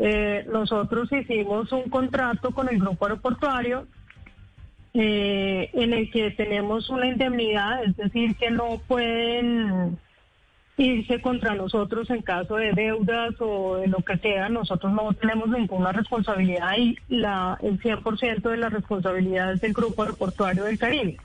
eh, 0.00 0.46
nosotros 0.52 1.10
hicimos 1.12 1.72
un 1.72 1.90
contrato 1.90 2.52
con 2.52 2.68
el 2.68 2.78
grupo 2.78 3.06
aeroportuario 3.06 3.86
eh, 4.94 5.70
en 5.72 5.92
el 5.92 6.10
que 6.10 6.30
tenemos 6.30 6.88
una 6.88 7.08
indemnidad, 7.08 7.82
es 7.84 7.96
decir, 7.96 8.36
que 8.36 8.50
no 8.50 8.80
pueden 8.86 9.98
irse 10.76 11.20
contra 11.20 11.56
nosotros 11.56 12.08
en 12.10 12.22
caso 12.22 12.56
de 12.56 12.72
deudas 12.72 13.34
o 13.40 13.76
de 13.76 13.88
lo 13.88 13.98
que 13.98 14.16
sea, 14.18 14.48
nosotros 14.48 14.92
no 14.92 15.12
tenemos 15.14 15.48
ninguna 15.48 15.90
responsabilidad 15.90 16.76
y 16.78 16.96
la, 17.08 17.58
el 17.62 17.80
100% 17.80 18.48
de 18.48 18.56
la 18.56 18.68
responsabilidad 18.68 19.52
es 19.52 19.60
del 19.60 19.72
Grupo 19.72 20.02
Aeroportuario 20.02 20.64
del 20.64 20.78
Caribe. 20.78 21.16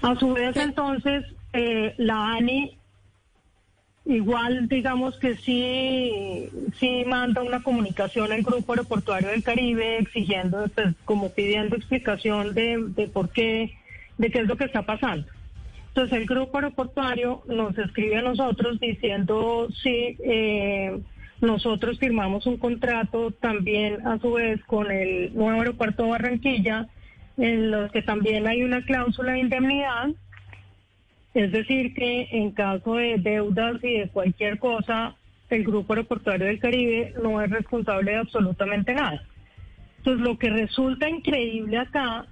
A 0.00 0.16
su 0.16 0.32
vez, 0.32 0.56
entonces, 0.56 1.24
eh, 1.52 1.94
la 1.98 2.34
ANI 2.34 2.78
igual 4.06 4.68
digamos 4.68 5.18
que 5.18 5.36
sí, 5.36 6.48
sí 6.78 7.04
manda 7.06 7.42
una 7.42 7.62
comunicación 7.62 8.32
al 8.32 8.42
Grupo 8.42 8.72
Aeroportuario 8.72 9.28
del 9.28 9.42
Caribe 9.42 9.98
exigiendo, 9.98 10.66
pues, 10.74 10.94
como 11.04 11.30
pidiendo 11.30 11.76
explicación 11.76 12.54
de, 12.54 12.78
de 12.88 13.08
por 13.08 13.30
qué, 13.30 13.76
de 14.18 14.30
qué 14.30 14.40
es 14.40 14.46
lo 14.46 14.56
que 14.56 14.64
está 14.64 14.82
pasando. 14.82 15.26
Entonces 15.88 16.18
el 16.18 16.26
Grupo 16.26 16.58
Aeroportuario 16.58 17.42
nos 17.46 17.78
escribe 17.78 18.16
a 18.16 18.22
nosotros 18.22 18.80
diciendo 18.80 19.68
sí, 19.82 20.16
eh, 20.24 20.98
nosotros 21.40 21.98
firmamos 21.98 22.46
un 22.46 22.58
contrato 22.58 23.30
también 23.30 24.06
a 24.06 24.18
su 24.18 24.32
vez 24.32 24.62
con 24.64 24.90
el 24.90 25.34
nuevo 25.34 25.60
aeropuerto 25.60 26.08
Barranquilla, 26.08 26.88
en 27.36 27.70
los 27.70 27.92
que 27.92 28.02
también 28.02 28.46
hay 28.46 28.62
una 28.62 28.84
cláusula 28.84 29.32
de 29.32 29.40
indemnidad 29.40 30.08
es 31.34 31.50
decir, 31.50 31.94
que 31.94 32.28
en 32.30 32.52
caso 32.52 32.94
de 32.94 33.18
deudas 33.18 33.82
y 33.82 33.98
de 33.98 34.08
cualquier 34.08 34.58
cosa, 34.60 35.16
el 35.50 35.64
Grupo 35.64 35.92
Aeroportuario 35.92 36.46
del 36.46 36.60
Caribe 36.60 37.12
no 37.22 37.40
es 37.42 37.50
responsable 37.50 38.12
de 38.12 38.18
absolutamente 38.18 38.94
nada. 38.94 39.22
Entonces, 39.98 40.22
lo 40.24 40.38
que 40.38 40.50
resulta 40.50 41.08
increíble 41.08 41.78
acá 41.78 42.26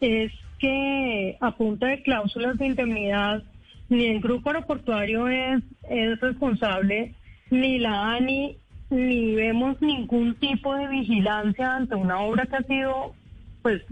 es 0.00 0.32
que 0.58 1.36
a 1.40 1.50
punta 1.52 1.88
de 1.88 2.02
cláusulas 2.02 2.58
de 2.58 2.66
indemnidad, 2.66 3.42
ni 3.90 4.06
el 4.06 4.20
Grupo 4.20 4.50
Aeroportuario 4.50 5.28
es, 5.28 5.62
es 5.88 6.20
responsable, 6.20 7.14
ni 7.50 7.78
la 7.78 8.14
ANI, 8.14 8.56
ni 8.90 9.34
vemos 9.34 9.80
ningún 9.82 10.34
tipo 10.36 10.74
de 10.74 10.88
vigilancia 10.88 11.76
ante 11.76 11.94
una 11.94 12.20
obra 12.20 12.46
que 12.46 12.56
ha 12.56 12.62
sido, 12.62 13.14
pues, 13.62 13.82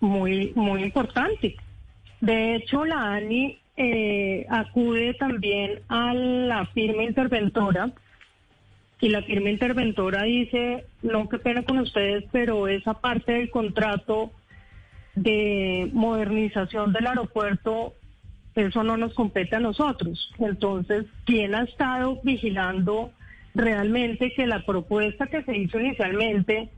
muy, 0.00 0.52
muy 0.54 0.84
importante. 0.84 1.56
De 2.20 2.56
hecho, 2.56 2.84
la 2.84 3.14
ANI 3.14 3.58
eh, 3.82 4.44
acude 4.50 5.14
también 5.14 5.80
a 5.88 6.12
la 6.12 6.66
firma 6.66 7.02
interventora 7.02 7.90
y 9.00 9.08
la 9.08 9.22
firma 9.22 9.48
interventora 9.48 10.24
dice, 10.24 10.84
no, 11.00 11.30
qué 11.30 11.38
pena 11.38 11.62
con 11.62 11.78
ustedes, 11.78 12.24
pero 12.30 12.68
esa 12.68 12.92
parte 12.92 13.32
del 13.32 13.48
contrato 13.48 14.32
de 15.14 15.88
modernización 15.94 16.92
del 16.92 17.06
aeropuerto, 17.06 17.94
eso 18.54 18.84
no 18.84 18.98
nos 18.98 19.14
compete 19.14 19.56
a 19.56 19.60
nosotros. 19.60 20.30
Entonces, 20.38 21.06
¿quién 21.24 21.54
ha 21.54 21.62
estado 21.62 22.20
vigilando 22.22 23.12
realmente 23.54 24.34
que 24.34 24.46
la 24.46 24.66
propuesta 24.66 25.26
que 25.28 25.42
se 25.42 25.56
hizo 25.56 25.80
inicialmente 25.80 26.68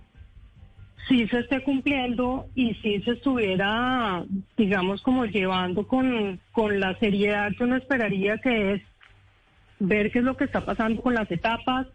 si 1.09 1.27
se 1.29 1.41
esté 1.41 1.63
cumpliendo 1.63 2.47
y 2.55 2.75
si 2.75 3.01
se 3.03 3.13
estuviera, 3.13 4.25
digamos, 4.57 5.03
como 5.03 5.25
llevando 5.25 5.87
con, 5.87 6.41
con 6.53 6.79
la 6.79 6.97
seriedad 6.99 7.51
que 7.57 7.65
uno 7.65 7.77
esperaría 7.77 8.39
que 8.39 8.75
es 8.75 8.83
ver 9.79 10.13
qué 10.13 10.21
es 10.21 10.25
lo 10.25 10.37
que 10.37 10.45
está 10.45 10.65
pasando 10.65 11.03
con 11.03 11.15
las 11.15 11.31
etapas, 11.31 11.87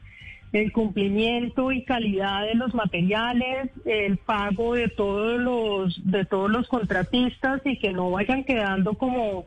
el 0.54 0.72
cumplimiento 0.72 1.72
y 1.72 1.84
calidad 1.84 2.44
de 2.46 2.56
los 2.56 2.74
materiales, 2.74 3.70
el 3.86 4.18
pago 4.18 4.76
de 4.76 4.88
todos 4.90 5.40
los 5.40 6.02
de 6.10 6.26
todos 6.26 6.50
los 6.50 6.68
contratistas 6.68 7.62
y 7.66 7.78
que 7.78 7.92
no 7.92 8.12
vayan 8.12 8.44
quedando 8.44 8.94
como 8.94 9.46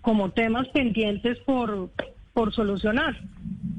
como 0.00 0.30
temas 0.30 0.68
pendientes 0.68 1.38
por 1.40 1.90
por 2.32 2.52
solucionar. 2.52 3.16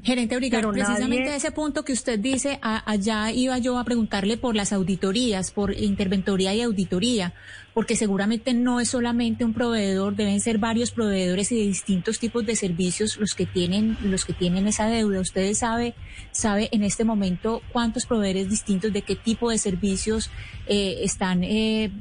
Gerente 0.04 0.36
Brigado, 0.36 0.72
precisamente 0.72 1.36
ese 1.36 1.52
punto 1.52 1.84
que 1.84 1.94
usted 1.94 2.20
dice, 2.20 2.60
allá 2.62 3.32
iba 3.32 3.58
yo 3.58 3.78
a 3.78 3.84
preguntarle 3.84 4.38
por 4.38 4.56
las 4.56 4.72
auditorías, 4.72 5.52
por 5.52 5.74
interventoría 5.74 6.54
y 6.54 6.62
auditoría, 6.62 7.34
porque 7.74 7.96
seguramente 7.96 8.54
no 8.54 8.80
es 8.80 8.90
solamente 8.90 9.44
un 9.44 9.54
proveedor, 9.54 10.16
deben 10.16 10.40
ser 10.42 10.58
varios 10.58 10.92
proveedores 10.92 11.52
y 11.52 11.58
de 11.58 11.68
distintos 11.68 12.20
tipos 12.20 12.46
de 12.46 12.56
servicios 12.56 13.18
los 13.18 13.34
que 13.34 13.46
tienen, 13.46 13.98
los 14.04 14.26
que 14.26 14.34
tienen 14.34 14.68
esa 14.68 14.88
deuda. 14.88 15.20
Usted 15.20 15.54
sabe, 15.54 15.96
sabe 16.32 16.70
en 16.72 16.84
este 16.84 17.04
momento 17.04 17.62
cuántos 17.72 18.06
proveedores 18.06 18.50
distintos, 18.50 18.94
de 18.94 19.02
qué 19.02 19.16
tipo 19.16 19.50
de 19.50 19.58
servicios 19.58 20.30
eh, 20.68 21.00
están, 21.04 21.44
eh, 21.44 21.92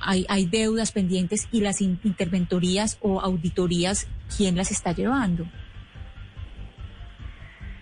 hay, 0.00 0.26
hay 0.28 0.46
deudas 0.46 0.92
pendientes 0.92 1.48
y 1.52 1.60
las 1.60 1.80
interventorías 1.80 2.98
o 3.00 3.20
auditorías, 3.20 4.06
¿quién 4.36 4.56
las 4.56 4.70
está 4.70 4.92
llevando? 4.92 5.46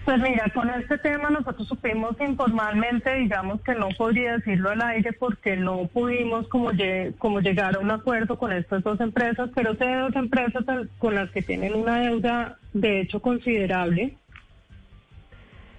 Pues 0.05 0.21
mira, 0.21 0.51
con 0.53 0.69
este 0.69 0.99
tema 0.99 1.31
nosotros 1.31 1.69
supimos 1.69 2.17
informalmente, 2.21 3.15
digamos 3.15 3.61
que 3.63 3.75
no 3.75 3.89
podría 3.97 4.33
decirlo 4.33 4.71
al 4.71 4.83
aire 4.83 5.13
porque 5.13 5.57
no 5.57 5.87
pudimos 5.87 6.49
como, 6.49 6.71
como 7.19 7.41
llegar 7.41 7.77
a 7.77 7.79
un 7.79 7.91
acuerdo 7.91 8.37
con 8.37 8.53
estas 8.53 8.83
dos 8.83 9.01
empresas, 9.01 9.51
pero 9.55 9.77
sé 9.77 9.95
dos 9.95 10.15
empresas 10.17 10.65
con 10.99 11.15
las 11.15 11.31
que 11.31 11.43
tienen 11.43 11.75
una 11.75 12.01
deuda 12.01 12.59
de 12.73 13.01
hecho 13.01 13.21
considerable. 13.21 14.17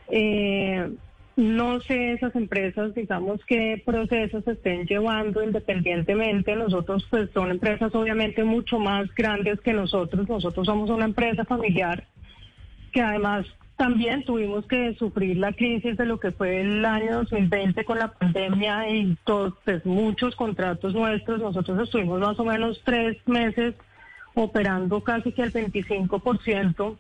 Eh, 0.10 0.90
no 1.36 1.82
sé 1.82 2.14
esas 2.14 2.36
empresas, 2.36 2.94
digamos, 2.94 3.44
qué 3.46 3.82
procesos 3.84 4.48
estén 4.48 4.86
llevando 4.86 5.44
independientemente. 5.44 6.56
Nosotros, 6.56 7.06
pues, 7.10 7.30
son 7.32 7.52
empresas 7.52 7.94
obviamente 7.96 8.44
mucho 8.44 8.80
más 8.80 9.14
grandes 9.16 9.60
que 9.62 9.74
nosotros. 9.74 10.30
Nosotros 10.30 10.66
somos 10.66 10.90
una 10.92 11.06
empresa 11.06 11.44
familiar 11.44 12.06
que 12.92 13.02
además 13.02 13.48
también 13.78 14.24
tuvimos 14.24 14.66
que 14.66 14.94
sufrir 14.96 15.38
la 15.38 15.52
crisis 15.52 15.98
de 15.98 16.06
lo 16.06 16.20
que 16.20 16.32
fue 16.32 16.62
el 16.62 16.86
año 16.86 17.18
2020 17.18 17.84
con 17.86 18.00
la 18.00 18.10
pandemia 18.10 18.90
y 18.90 19.18
todos, 19.26 19.56
pues, 19.66 19.86
muchos 19.86 20.36
contratos 20.36 20.94
nuestros. 20.94 21.40
Nosotros 21.40 21.82
estuvimos 21.84 22.20
más 22.20 22.40
o 22.40 22.46
menos 22.46 22.82
tres 22.84 23.18
meses 23.26 23.74
operando 24.36 25.04
casi 25.04 25.32
que 25.32 25.44
el 25.44 25.52
25% 25.52 26.98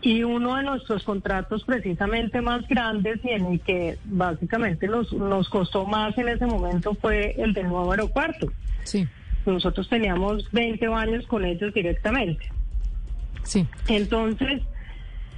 y 0.00 0.24
uno 0.24 0.56
de 0.56 0.64
nuestros 0.64 1.04
contratos 1.04 1.62
precisamente 1.64 2.40
más 2.40 2.66
grandes 2.68 3.20
y 3.24 3.30
en 3.30 3.46
el 3.46 3.60
que 3.60 3.98
básicamente 4.04 4.88
nos, 4.88 5.12
nos 5.12 5.48
costó 5.48 5.86
más 5.86 6.16
en 6.18 6.28
ese 6.28 6.44
momento 6.46 6.94
fue 6.94 7.34
el 7.38 7.52
del 7.52 7.68
nuevo 7.68 7.92
aeropuerto. 7.92 8.50
Sí. 8.82 9.06
Nosotros 9.46 9.88
teníamos 9.88 10.50
20 10.50 10.86
años 10.86 11.26
con 11.26 11.44
ellos 11.44 11.72
directamente. 11.72 12.50
Sí. 13.44 13.66
Entonces, 13.88 14.62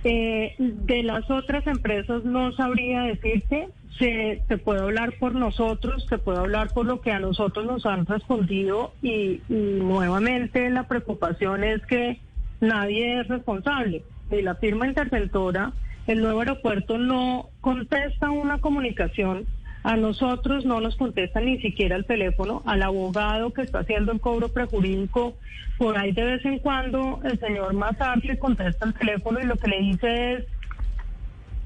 eh, 0.04 0.54
de 0.58 1.02
las 1.02 1.30
otras 1.30 1.66
empresas 1.66 2.24
no 2.24 2.52
sabría 2.52 3.02
decirte, 3.02 3.68
se, 3.98 4.42
se, 4.48 4.58
puede 4.58 4.80
hablar 4.80 5.14
por 5.18 5.34
nosotros, 5.34 6.04
se 6.08 6.18
puede 6.18 6.38
hablar 6.38 6.72
por 6.74 6.84
lo 6.84 7.00
que 7.00 7.10
a 7.10 7.20
nosotros 7.20 7.64
nos 7.64 7.86
han 7.86 8.04
respondido 8.04 8.92
y, 9.02 9.40
nuevamente 9.48 10.68
la 10.68 10.88
preocupación 10.88 11.64
es 11.64 11.84
que 11.86 12.18
nadie 12.60 13.20
es 13.20 13.28
responsable. 13.28 14.02
De 14.28 14.42
la 14.42 14.56
firma 14.56 14.86
interventora, 14.86 15.72
el 16.06 16.20
nuevo 16.20 16.40
aeropuerto 16.40 16.98
no 16.98 17.48
contesta 17.60 18.30
una 18.30 18.58
comunicación 18.58 19.46
a 19.84 19.96
nosotros 19.96 20.64
no 20.64 20.80
nos 20.80 20.96
contesta 20.96 21.40
ni 21.40 21.60
siquiera 21.60 21.94
el 21.94 22.06
teléfono, 22.06 22.62
al 22.64 22.82
abogado 22.82 23.52
que 23.52 23.62
está 23.62 23.80
haciendo 23.80 24.12
el 24.12 24.20
cobro 24.20 24.48
prejurídico, 24.48 25.36
por 25.76 25.98
ahí 25.98 26.12
de 26.12 26.24
vez 26.24 26.44
en 26.46 26.58
cuando 26.58 27.20
el 27.22 27.38
señor 27.38 27.74
Mazar 27.74 28.24
le 28.24 28.38
contesta 28.38 28.86
el 28.86 28.94
teléfono 28.94 29.40
y 29.40 29.44
lo 29.44 29.56
que 29.56 29.68
le 29.68 29.80
dice 29.80 30.32
es, 30.32 30.44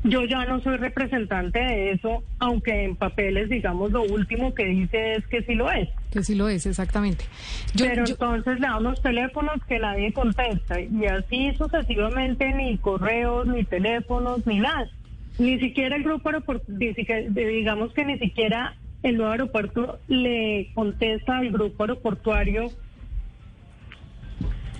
yo 0.02 0.24
ya 0.24 0.44
no 0.46 0.60
soy 0.60 0.78
representante 0.78 1.60
de 1.60 1.92
eso, 1.92 2.24
aunque 2.40 2.84
en 2.84 2.96
papeles, 2.96 3.50
digamos, 3.50 3.92
lo 3.92 4.02
último 4.02 4.52
que 4.52 4.64
dice 4.64 5.14
es 5.14 5.26
que 5.28 5.42
sí 5.42 5.54
lo 5.54 5.70
es. 5.70 5.88
Que 6.10 6.24
sí 6.24 6.34
lo 6.34 6.48
es, 6.48 6.66
exactamente. 6.66 7.24
Pero 7.76 8.04
entonces 8.04 8.58
le 8.58 8.66
damos 8.66 9.00
teléfonos 9.00 9.62
que 9.68 9.78
nadie 9.78 10.12
contesta 10.12 10.80
y 10.80 11.06
así 11.06 11.52
sucesivamente 11.56 12.52
ni 12.52 12.78
correos, 12.78 13.46
ni 13.46 13.62
teléfonos, 13.64 14.44
ni 14.44 14.58
nada. 14.58 14.88
Ni 15.38 15.58
siquiera 15.60 15.96
el 15.96 16.02
grupo 16.02 16.28
aeropuerto, 16.28 16.64
digamos 16.68 17.92
que 17.92 18.04
ni 18.04 18.18
siquiera 18.18 18.74
el 19.02 19.16
nuevo 19.16 19.32
aeropuerto 19.32 20.00
le 20.08 20.70
contesta 20.74 21.38
al 21.38 21.50
grupo 21.50 21.84
aeroportuario 21.84 22.72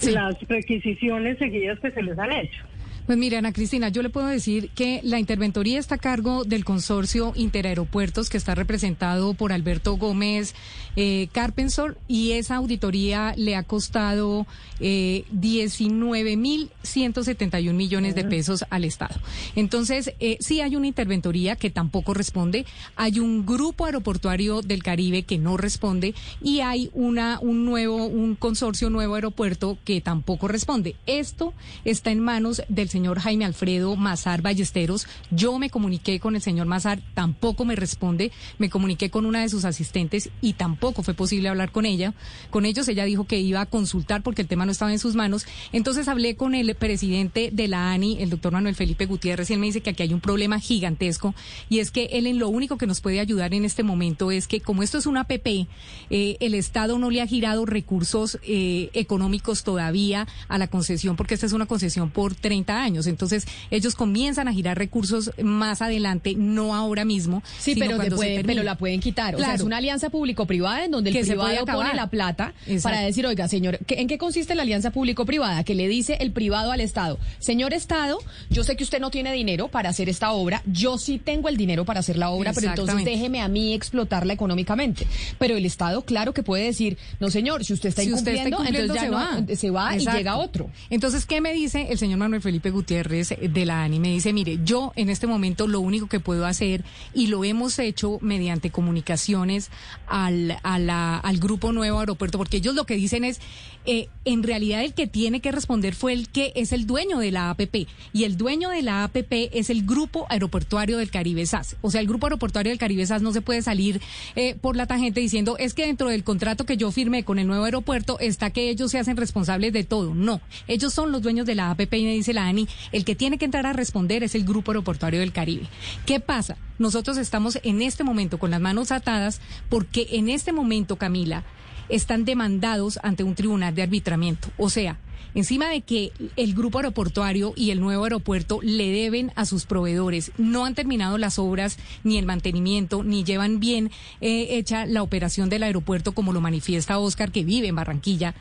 las 0.03 0.41
requisiciones 0.49 1.39
seguidas 1.39 1.79
que 1.81 1.93
se 1.93 2.03
les 2.03 2.19
han 2.19 2.33
hecho. 2.33 2.65
Pues 3.09 3.17
mira, 3.17 3.39
Ana 3.39 3.55
Cristina, 3.55 3.89
yo 3.89 4.03
le 4.03 4.11
puedo 4.11 4.27
decir 4.27 4.69
que 4.75 5.01
la 5.03 5.19
interventoría 5.19 5.79
está 5.79 5.95
a 5.95 5.99
cargo 5.99 6.45
del 6.45 6.67
consorcio 6.67 7.33
Interaeropuertos 7.37 8.29
que 8.29 8.37
está 8.37 8.55
representado 8.55 9.33
por 9.33 9.51
Alberto 9.51 9.97
Gómez 9.97 10.55
eh, 10.95 11.29
Carpensor 11.33 11.97
y 12.07 12.33
esa 12.33 12.57
auditoría 12.57 13.33
le 13.35 13.57
ha 13.57 13.63
costado 13.63 14.47
eh, 14.79 15.25
19.171 15.33 17.73
millones 17.73 18.15
de 18.15 18.25
pesos 18.25 18.67
al 18.69 18.85
Estado. 18.85 19.19
Entonces, 19.57 20.13
eh, 20.21 20.37
sí 20.41 20.61
hay 20.61 20.77
una 20.77 20.89
interventoría 20.89 21.57
que 21.57 21.71
tampoco 21.71 22.13
responde, 22.13 22.67
hay 22.95 23.21
un 23.21 23.47
grupo 23.47 23.87
aeroportuario 23.87 24.61
del 24.61 24.83
Caribe 24.83 25.23
que 25.23 25.39
no 25.39 25.57
responde 25.57 26.15
y 26.43 26.61
hay 26.61 26.91
una 26.93 27.39
un 27.41 27.65
nuevo 27.65 28.05
un 28.05 28.35
consorcio 28.35 28.91
nuevo 28.91 29.15
aeropuerto 29.15 29.79
que 29.87 30.03
tampoco 30.03 30.47
responde. 30.47 30.95
Esto 31.07 31.55
está 31.87 32.11
en 32.11 32.21
manos 32.21 32.61
del 32.69 32.91
señor 32.91 32.98
señor 32.99 33.21
Jaime 33.21 33.45
Alfredo 33.45 33.95
Mazar 33.95 34.43
Ballesteros. 34.43 35.07
Yo 35.31 35.57
me 35.61 35.71
comuniqué 35.71 36.19
con 36.19 36.35
el 36.35 36.43
señor 36.43 36.67
Mazar, 36.67 37.01
tampoco 37.15 37.65
me 37.65 37.77
responde. 37.77 38.33
Me 38.59 38.71
comuniqué 38.71 39.09
con 39.09 39.25
una 39.25 39.43
de 39.43 39.49
sus 39.49 39.65
asistentes 39.65 40.31
y 40.41 40.55
tampoco 40.55 41.05
fue 41.05 41.15
posible 41.15 41.49
hablar 41.49 41.71
con 41.71 41.87
ella. 41.87 42.13
Con 42.51 42.65
ellos 42.65 42.89
ella 42.89 43.05
dijo 43.05 43.25
que 43.25 43.39
iba 43.39 43.61
a 43.61 43.67
consultar 43.67 44.25
porque 44.25 44.43
el 44.43 44.49
tema 44.49 44.67
no 44.67 44.73
estaba 44.73 44.91
en 44.91 44.99
sus 44.99 45.15
manos. 45.15 45.47
Entonces 45.71 46.09
hablé 46.09 46.35
con 46.35 46.57
el 46.57 46.75
presidente 46.75 47.51
de 47.53 47.69
la 47.69 47.93
ANI, 47.93 48.21
el 48.21 48.31
doctor 48.31 48.53
Manuel 48.53 48.75
Felipe 48.75 49.07
Gutiérrez, 49.07 49.49
y 49.53 49.57
me 49.57 49.67
dice 49.67 49.81
que 49.81 49.91
aquí 49.91 50.03
hay 50.03 50.13
un 50.13 50.21
problema 50.21 50.59
gigantesco 50.59 51.37
y 51.69 51.79
es 51.79 51.93
que 51.93 52.07
él 52.07 52.27
en 52.27 52.41
lo 52.41 52.49
único 52.49 52.79
que 52.79 52.89
nos 52.89 53.01
puede 53.01 53.21
ayudar 53.21 53.55
en 53.55 53.65
este 53.65 53.85
momento 53.85 54.33
es 54.33 54.49
que 54.49 54.61
como 54.61 54.83
esto 54.83 54.99
es 54.99 55.07
una 55.07 55.21
APP, 55.21 55.69
eh, 56.11 56.37
el 56.41 56.55
Estado 56.55 56.99
no 56.99 57.11
le 57.11 57.23
ha 57.23 57.29
girado 57.29 57.65
recursos 57.65 58.41
eh, 58.43 58.91
económicos 58.93 59.63
todavía 59.63 60.27
a 60.49 60.59
la 60.59 60.67
concesión 60.67 61.15
porque 61.15 61.35
esta 61.35 61.47
es 61.47 61.53
una 61.53 61.67
concesión 61.67 62.11
por 62.11 62.35
30 62.35 62.83
años. 62.83 62.88
Entonces 62.89 63.47
ellos 63.71 63.95
comienzan 63.95 64.49
a 64.49 64.53
girar 64.53 64.79
recursos 64.79 65.31
más 65.43 65.83
adelante, 65.83 66.35
no 66.37 66.75
ahora 66.75 67.05
mismo. 67.05 67.43
Sí, 67.59 67.75
pero, 67.79 67.99
pero 67.99 68.63
la 68.63 68.77
pueden 68.77 69.01
quitar. 69.01 69.35
O 69.35 69.39
sea, 69.39 69.55
es 69.55 69.63
una 69.63 69.79
alianza 69.79 70.11
público-privada 70.11 70.85
en 70.85 70.91
donde 70.91 71.11
el 71.11 71.27
privado 71.27 71.67
pone 71.67 71.95
la 71.95 72.09
plata 72.09 72.55
para 72.83 73.01
decir, 73.01 73.27
oiga, 73.27 73.49
señor, 73.49 73.79
¿en 73.89 74.09
qué 74.09 74.19
consiste 74.19 74.55
la 74.55 74.63
alianza 74.63 74.91
público-privada? 74.91 75.65
Que 75.65 75.75
le 75.75 75.89
dice 75.89 76.17
el 76.21 76.33
privado 76.33 76.73
al 76.73 76.81
Estado, 76.81 77.19
señor 77.39 77.75
Estado, 77.75 78.19
yo 78.51 78.65
sé 78.65 78.77
que 78.77 78.85
usted 78.85 79.01
no 79.01 79.11
tiene 79.11 79.33
dinero 79.33 79.69
para 79.69 79.91
hacer 79.91 80.09
esta 80.09 80.33
obra, 80.33 80.63
yo 80.67 80.99
sí 80.99 81.19
tengo 81.19 81.49
el 81.49 81.57
dinero 81.57 81.85
para 81.85 82.01
hacer 82.01 82.17
la 82.17 82.31
obra, 82.31 82.53
pero 82.53 82.69
entonces 82.69 83.05
déjeme 83.05 83.41
a 83.41 83.49
mí 83.49 83.75
explotarla 83.75 84.33
económicamente. 84.33 85.07
Pero 85.39 85.57
el 85.57 85.65
Estado, 85.65 86.03
claro 86.03 86.33
que 86.33 86.43
puede 86.43 86.65
decir, 86.65 86.99
no 87.21 87.31
señor, 87.31 87.65
si 87.65 87.73
usted 87.73 87.91
está, 87.91 88.03
incumpliendo, 88.03 88.65
entonces 88.65 88.95
ya 88.95 89.01
se 89.01 89.11
va, 89.11 89.45
se 89.55 89.71
va 89.71 89.97
y 89.97 90.07
llega 90.07 90.37
otro. 90.37 90.71
Entonces, 90.91 91.27
¿qué 91.27 91.41
me 91.41 91.53
dice 91.53 91.89
el 91.91 91.99
señor 91.99 92.19
Manuel 92.19 92.43
Felipe 92.43 92.68
Gutiérrez 92.71 93.35
de 93.41 93.67
la 93.67 93.83
ANI? 93.83 94.01
Me 94.01 94.09
dice, 94.09 94.33
mire, 94.33 94.59
yo 94.65 94.93
en 94.97 95.11
este 95.11 95.27
momento 95.27 95.67
lo 95.67 95.81
único 95.81 96.07
que 96.07 96.21
puedo 96.21 96.47
hacer, 96.47 96.85
y 97.15 97.29
lo 97.29 97.45
hemos 97.45 97.79
hecho 97.79 98.19
mediante 98.21 98.71
comunicaciones 98.71 99.71
al, 100.07 100.59
al 100.63 101.39
Grupo 101.39 101.73
Nuevo 101.73 102.01
Aeropuerto, 102.01 102.39
porque 102.39 102.59
ellos 102.59 102.75
lo 102.75 102.85
que 102.85 102.95
dicen 102.95 103.25
es, 103.25 103.41
eh, 103.85 104.09
en 104.25 104.43
realidad 104.43 104.83
el 104.85 104.93
que 104.93 105.07
tiene 105.07 105.41
que 105.41 105.51
responder 105.51 105.95
fue 105.95 106.13
el 106.13 106.29
que 106.29 106.53
es 106.57 106.73
el 106.73 106.87
dueño 106.87 107.19
de 107.19 107.31
la 107.31 107.51
APP, 107.51 107.87
y 108.13 108.25
el 108.25 108.37
dueño 108.37 108.71
de 108.71 108.83
la 108.83 109.05
APP 109.05 109.51
es 109.53 109.71
el 109.71 109.87
Grupo 109.87 110.27
Aeroportuario 110.29 110.99
del 110.99 111.11
Caribe 111.11 111.47
SAS. 111.47 111.77
O 111.81 111.91
sea, 111.91 112.01
el 112.01 112.07
Grupo 112.07 112.27
Aeroportuario 112.27 112.71
del 112.71 112.79
Caribe 112.79 113.07
SAS 113.07 113.23
no 113.23 113.33
se 113.33 113.41
puede 113.41 113.63
salir 113.63 114.01
eh, 114.37 114.57
por 114.61 114.77
la 114.77 114.87
tangente 114.87 115.21
diciendo, 115.21 115.57
es 115.59 115.75
que 115.75 115.87
dentro 115.87 116.09
del 116.09 116.25
contrato 116.25 116.67
que 116.67 116.77
yo 116.77 116.91
firmé 116.91 117.25
con 117.25 117.39
el 117.39 117.47
nuevo 117.47 117.65
aeropuerto 117.65 118.19
está 118.21 118.51
que 118.51 118.69
ellos 118.69 118.91
se 118.91 118.99
hacen 118.99 119.17
responsables 119.17 119.73
de 119.73 119.85
todo. 119.85 120.15
No, 120.15 120.41
ellos 120.67 120.93
son 120.93 121.13
los 121.13 121.23
dueños 121.23 121.47
de 121.47 121.55
la 121.55 121.71
APP 121.71 121.95
y 121.95 122.05
me 122.05 122.13
dice 122.13 122.33
la 122.33 122.47
ANI, 122.47 122.58
el 122.93 123.05
que 123.05 123.15
tiene 123.15 123.39
que 123.39 123.45
entrar 123.45 123.67
a 123.67 123.73
responder 123.73 124.23
es 124.23 124.35
el 124.35 124.45
Grupo 124.45 124.71
Aeroportuario 124.71 125.21
del 125.21 125.33
Caribe. 125.33 125.69
¿Qué 126.07 126.19
pasa? 126.19 126.57
Nosotros 126.79 127.19
estamos 127.19 127.59
en 127.63 127.83
este 127.83 128.05
momento 128.05 128.39
con 128.39 128.51
las 128.51 128.61
manos 128.61 128.91
atadas 128.91 129.41
porque 129.69 130.09
en 130.13 130.29
este 130.29 130.53
momento, 130.53 130.97
Camila, 130.97 131.45
están 131.89 132.25
demandados 132.25 132.99
ante 133.03 133.23
un 133.23 133.35
tribunal 133.35 133.75
de 133.75 133.83
arbitramiento. 133.83 134.49
O 134.57 134.71
sea, 134.71 134.99
encima 135.35 135.69
de 135.69 135.83
que 135.83 136.13
el 136.37 136.55
grupo 136.55 136.79
aeroportuario 136.79 137.53
y 137.57 137.71
el 137.71 137.81
nuevo 137.81 138.05
aeropuerto 138.05 138.61
le 138.63 138.91
deben 138.91 139.33
a 139.37 139.47
sus 139.47 139.67
proveedores, 139.67 140.33
no 140.39 140.65
han 140.65 140.75
terminado 140.75 141.19
las 141.19 141.39
obras 141.39 141.79
ni 142.05 142.19
el 142.19 142.27
mantenimiento, 142.27 143.03
ni 143.03 143.25
llevan 143.25 143.61
bien 143.61 143.91
eh, 144.21 144.49
hecha 144.51 144.87
la 144.87 145.03
operación 145.03 145.49
del 145.49 145.63
aeropuerto 145.63 146.13
como 146.13 146.33
lo 146.33 146.41
manifiesta 146.41 146.99
Oscar 146.99 147.33
que 147.33 147.45
vive 147.45 147.69
en 147.69 147.77
Barranquilla. 147.77 148.35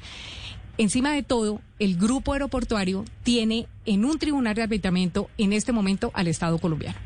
Encima 0.80 1.12
de 1.12 1.24
todo, 1.24 1.60
el 1.80 1.98
grupo 1.98 2.34
aeroportuario 2.34 3.04
tiene 3.24 3.68
en 3.86 4.06
un 4.06 4.20
tribunal 4.20 4.54
de 4.54 4.62
arbitramiento 4.62 5.30
en 5.40 5.54
este 5.54 5.72
momento 5.72 6.12
al 6.14 6.28
Estado 6.28 6.60
colombiano 6.60 6.98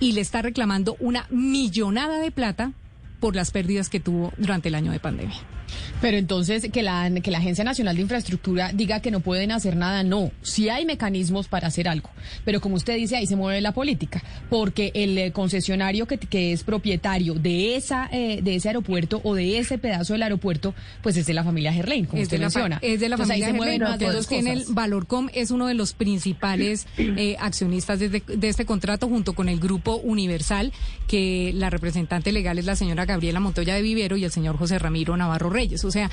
y 0.00 0.12
le 0.12 0.20
está 0.20 0.42
reclamando 0.42 0.96
una 0.98 1.26
millonada 1.30 2.18
de 2.18 2.32
plata 2.32 2.72
por 3.20 3.36
las 3.36 3.52
pérdidas 3.52 3.88
que 3.88 4.00
tuvo 4.00 4.32
durante 4.36 4.68
el 4.68 4.74
año 4.74 4.90
de 4.90 4.98
pandemia. 4.98 5.53
Pero 6.00 6.16
entonces 6.16 6.68
que 6.72 6.82
la, 6.82 7.10
que 7.22 7.30
la 7.30 7.38
Agencia 7.38 7.64
Nacional 7.64 7.96
de 7.96 8.02
Infraestructura 8.02 8.72
diga 8.72 9.00
que 9.00 9.10
no 9.10 9.20
pueden 9.20 9.52
hacer 9.52 9.76
nada, 9.76 10.02
no. 10.02 10.30
Sí 10.42 10.68
hay 10.68 10.84
mecanismos 10.84 11.48
para 11.48 11.68
hacer 11.68 11.88
algo. 11.88 12.10
Pero 12.44 12.60
como 12.60 12.76
usted 12.76 12.96
dice, 12.96 13.16
ahí 13.16 13.26
se 13.26 13.36
mueve 13.36 13.60
la 13.60 13.72
política. 13.72 14.22
Porque 14.50 14.92
el 14.94 15.16
eh, 15.16 15.32
concesionario 15.32 16.06
que, 16.06 16.18
que, 16.18 16.52
es 16.52 16.64
propietario 16.64 17.34
de, 17.34 17.76
esa, 17.76 18.08
eh, 18.12 18.40
de 18.42 18.56
ese 18.56 18.68
aeropuerto 18.68 19.20
o 19.24 19.34
de 19.34 19.58
ese 19.58 19.78
pedazo 19.78 20.12
del 20.12 20.22
aeropuerto, 20.22 20.74
pues 21.02 21.16
es 21.16 21.26
de 21.26 21.34
la 21.34 21.44
familia 21.44 21.72
Gerlain, 21.72 22.06
como 22.06 22.22
usted 22.22 22.38
menciona. 22.38 22.78
Es 22.82 23.00
de 23.00 23.08
la 23.08 23.16
familia 23.16 23.46
Gerlain. 23.46 23.82
Entonces 23.82 24.26
tiene 24.26 24.52
el 24.52 24.64
Valorcom, 24.68 25.28
es 25.32 25.50
uno 25.50 25.66
de 25.66 25.74
los 25.74 25.94
principales 25.94 26.86
eh, 26.98 27.36
accionistas 27.40 27.98
de, 27.98 28.08
de 28.08 28.48
este 28.48 28.64
contrato 28.64 29.08
junto 29.08 29.32
con 29.32 29.48
el 29.48 29.58
Grupo 29.58 29.96
Universal, 29.96 30.72
que 31.06 31.52
la 31.54 31.70
representante 31.70 32.32
legal 32.32 32.58
es 32.58 32.66
la 32.66 32.76
señora 32.76 33.04
Gabriela 33.04 33.40
Montoya 33.40 33.74
de 33.74 33.82
Vivero 33.82 34.16
y 34.16 34.24
el 34.24 34.30
señor 34.30 34.56
José 34.56 34.78
Ramiro 34.78 35.16
Navarro 35.16 35.50
O 35.84 35.90
sea, 35.90 36.10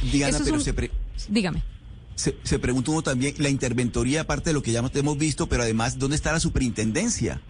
dígame. 1.30 1.64
Se, 2.16 2.36
se 2.44 2.60
pregunta 2.60 2.92
uno 2.92 3.02
también, 3.02 3.34
la 3.38 3.50
interventoría, 3.50 4.22
aparte 4.22 4.52
de 4.52 4.54
lo 4.54 4.62
que 4.62 4.72
ya 4.72 4.84
hemos 4.94 5.18
visto, 5.18 5.48
pero 5.48 5.64
además, 5.64 5.98
¿dónde 5.98 6.16
está 6.16 6.32
la 6.32 6.40
superintendencia? 6.40 7.42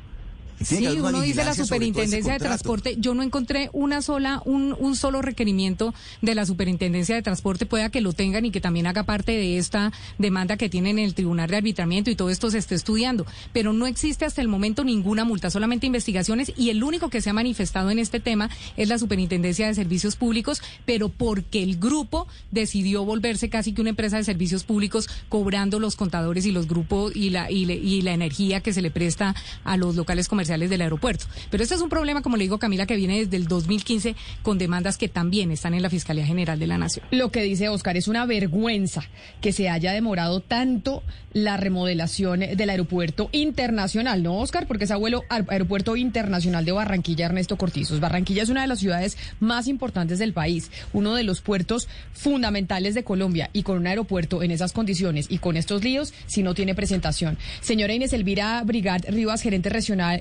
Sí, 0.63 0.85
uno 0.85 1.21
dice 1.21 1.43
la 1.43 1.53
superintendencia 1.53 2.33
de 2.33 2.39
transporte. 2.39 2.95
Yo 2.97 3.13
no 3.13 3.23
encontré 3.23 3.69
una 3.73 4.01
sola, 4.01 4.41
un, 4.45 4.75
un 4.77 4.95
solo 4.95 5.21
requerimiento 5.21 5.93
de 6.21 6.35
la 6.35 6.45
superintendencia 6.45 7.15
de 7.15 7.21
transporte, 7.21 7.65
pueda 7.65 7.89
que 7.89 8.01
lo 8.01 8.13
tengan 8.13 8.45
y 8.45 8.51
que 8.51 8.61
también 8.61 8.87
haga 8.87 9.03
parte 9.03 9.31
de 9.31 9.57
esta 9.57 9.91
demanda 10.17 10.57
que 10.57 10.69
tienen 10.69 10.99
en 10.99 11.05
el 11.05 11.13
tribunal 11.13 11.49
de 11.49 11.57
arbitramiento 11.57 12.09
y 12.11 12.15
todo 12.15 12.29
esto 12.29 12.51
se 12.51 12.57
esté 12.57 12.75
estudiando. 12.75 13.25
Pero 13.53 13.73
no 13.73 13.87
existe 13.87 14.25
hasta 14.25 14.41
el 14.41 14.47
momento 14.47 14.83
ninguna 14.83 15.25
multa, 15.25 15.49
solamente 15.49 15.87
investigaciones 15.87 16.53
y 16.57 16.69
el 16.69 16.83
único 16.83 17.09
que 17.09 17.21
se 17.21 17.29
ha 17.29 17.33
manifestado 17.33 17.89
en 17.91 17.99
este 17.99 18.19
tema 18.19 18.49
es 18.77 18.89
la 18.89 18.97
superintendencia 18.97 19.67
de 19.67 19.73
servicios 19.73 20.15
públicos, 20.15 20.61
pero 20.85 21.09
porque 21.09 21.63
el 21.63 21.77
grupo 21.77 22.27
decidió 22.51 23.05
volverse 23.05 23.49
casi 23.49 23.73
que 23.73 23.81
una 23.81 23.91
empresa 23.91 24.17
de 24.17 24.23
servicios 24.23 24.63
públicos 24.63 25.09
cobrando 25.29 25.79
los 25.79 25.95
contadores 25.95 26.45
y 26.45 26.51
los 26.51 26.67
grupos 26.67 27.15
y 27.15 27.29
la, 27.29 27.49
y, 27.49 27.69
y 27.71 28.01
la 28.01 28.13
energía 28.13 28.61
que 28.61 28.73
se 28.73 28.81
le 28.81 28.91
presta 28.91 29.35
a 29.63 29.77
los 29.77 29.95
locales 29.95 30.27
comerciales 30.27 30.50
del 30.59 30.81
aeropuerto. 30.81 31.25
Pero 31.49 31.63
este 31.63 31.75
es 31.75 31.81
un 31.81 31.89
problema, 31.89 32.21
como 32.21 32.37
le 32.37 32.43
digo 32.43 32.59
Camila, 32.59 32.85
que 32.85 32.95
viene 32.95 33.19
desde 33.19 33.37
el 33.37 33.47
2015 33.47 34.15
con 34.43 34.57
demandas 34.57 34.97
que 34.97 35.07
también 35.07 35.51
están 35.51 35.73
en 35.73 35.81
la 35.81 35.89
Fiscalía 35.89 36.25
General 36.25 36.59
de 36.59 36.67
la 36.67 36.77
Nación. 36.77 37.05
Lo 37.11 37.31
que 37.31 37.41
dice 37.41 37.69
Oscar 37.69 37.97
es 37.97 38.07
una 38.07 38.25
vergüenza 38.25 39.03
que 39.41 39.53
se 39.53 39.69
haya 39.69 39.93
demorado 39.93 40.41
tanto 40.41 41.03
la 41.33 41.57
remodelación 41.57 42.41
del 42.41 42.69
aeropuerto 42.69 43.29
internacional, 43.31 44.21
¿no, 44.21 44.39
Oscar? 44.39 44.67
Porque 44.67 44.83
es 44.83 44.91
abuelo 44.91 45.23
aeropuerto 45.29 45.95
internacional 45.95 46.65
de 46.65 46.73
Barranquilla, 46.73 47.25
Ernesto 47.25 47.57
Cortizos. 47.57 47.99
Barranquilla 47.99 48.43
es 48.43 48.49
una 48.49 48.61
de 48.61 48.67
las 48.67 48.79
ciudades 48.79 49.17
más 49.39 49.67
importantes 49.67 50.19
del 50.19 50.33
país, 50.33 50.71
uno 50.93 51.15
de 51.15 51.23
los 51.23 51.41
puertos 51.41 51.87
fundamentales 52.13 52.95
de 52.95 53.03
Colombia 53.03 53.49
y 53.53 53.63
con 53.63 53.77
un 53.77 53.87
aeropuerto 53.87 54.43
en 54.43 54.51
esas 54.51 54.73
condiciones 54.73 55.27
y 55.29 55.37
con 55.37 55.55
estos 55.55 55.83
líos, 55.83 56.13
si 56.27 56.43
no 56.43 56.53
tiene 56.53 56.75
presentación. 56.75 57.37
Señora 57.61 57.93
Inés 57.93 58.13
Elvira 58.13 58.61
Brigard 58.65 59.05
Rivas, 59.09 59.41
gerente 59.41 59.69
Regional 59.69 60.19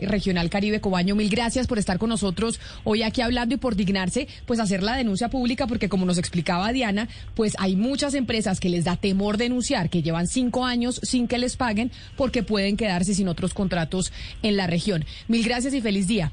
Caribe 0.50 0.80
Cobaño. 0.80 1.14
Mil 1.14 1.28
gracias 1.30 1.66
por 1.66 1.78
estar 1.78 1.98
con 1.98 2.10
nosotros 2.10 2.60
hoy 2.84 3.02
aquí 3.02 3.20
hablando 3.20 3.54
y 3.54 3.58
por 3.58 3.76
dignarse, 3.76 4.28
pues 4.46 4.60
hacer 4.60 4.82
la 4.82 4.96
denuncia 4.96 5.28
pública, 5.28 5.66
porque 5.66 5.88
como 5.88 6.06
nos 6.06 6.18
explicaba 6.18 6.72
Diana, 6.72 7.08
pues 7.34 7.54
hay 7.58 7.76
muchas 7.76 8.14
empresas 8.14 8.60
que 8.60 8.68
les 8.68 8.84
da 8.84 8.96
temor 8.96 9.36
denunciar, 9.36 9.90
que 9.90 10.02
llevan 10.02 10.26
cinco 10.26 10.64
años 10.64 11.00
sin 11.02 11.28
que 11.28 11.38
les 11.38 11.56
paguen, 11.56 11.90
porque 12.16 12.42
pueden 12.42 12.76
quedarse 12.76 13.14
sin 13.14 13.28
otros 13.28 13.54
contratos 13.54 14.12
en 14.42 14.56
la 14.56 14.66
región. 14.66 15.04
Mil 15.28 15.44
gracias 15.44 15.74
y 15.74 15.80
feliz 15.80 16.06
día. 16.06 16.32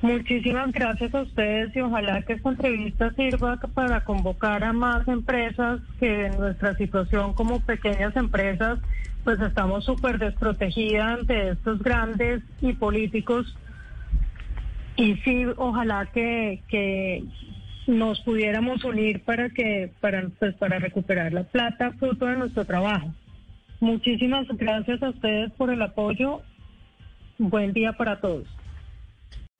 Muchísimas 0.00 0.70
gracias 0.70 1.12
a 1.12 1.22
ustedes 1.22 1.74
y 1.74 1.80
ojalá 1.80 2.22
que 2.22 2.34
esta 2.34 2.50
entrevista 2.50 3.12
sirva 3.14 3.56
para 3.74 4.04
convocar 4.04 4.62
a 4.62 4.72
más 4.72 5.08
empresas 5.08 5.80
que 5.98 6.26
en 6.26 6.38
nuestra 6.38 6.76
situación 6.76 7.34
como 7.34 7.58
pequeñas 7.60 8.14
empresas 8.14 8.78
pues 9.24 9.40
estamos 9.40 9.84
súper 9.84 10.18
desprotegidas 10.18 11.20
ante 11.20 11.50
estos 11.50 11.82
grandes 11.82 12.42
y 12.60 12.72
políticos. 12.72 13.56
Y 14.96 15.14
sí, 15.16 15.44
ojalá 15.56 16.06
que, 16.06 16.62
que 16.68 17.24
nos 17.86 18.20
pudiéramos 18.20 18.84
unir 18.84 19.22
para 19.24 19.50
que 19.50 19.90
para 20.00 20.28
pues 20.38 20.54
para 20.56 20.78
recuperar 20.78 21.32
la 21.32 21.44
plata 21.44 21.92
fruto 21.92 22.26
de 22.26 22.36
nuestro 22.36 22.64
trabajo. 22.64 23.12
Muchísimas 23.80 24.46
gracias 24.48 25.02
a 25.02 25.10
ustedes 25.10 25.52
por 25.52 25.70
el 25.70 25.80
apoyo. 25.82 26.42
Buen 27.38 27.72
día 27.72 27.92
para 27.92 28.20
todos. 28.20 28.46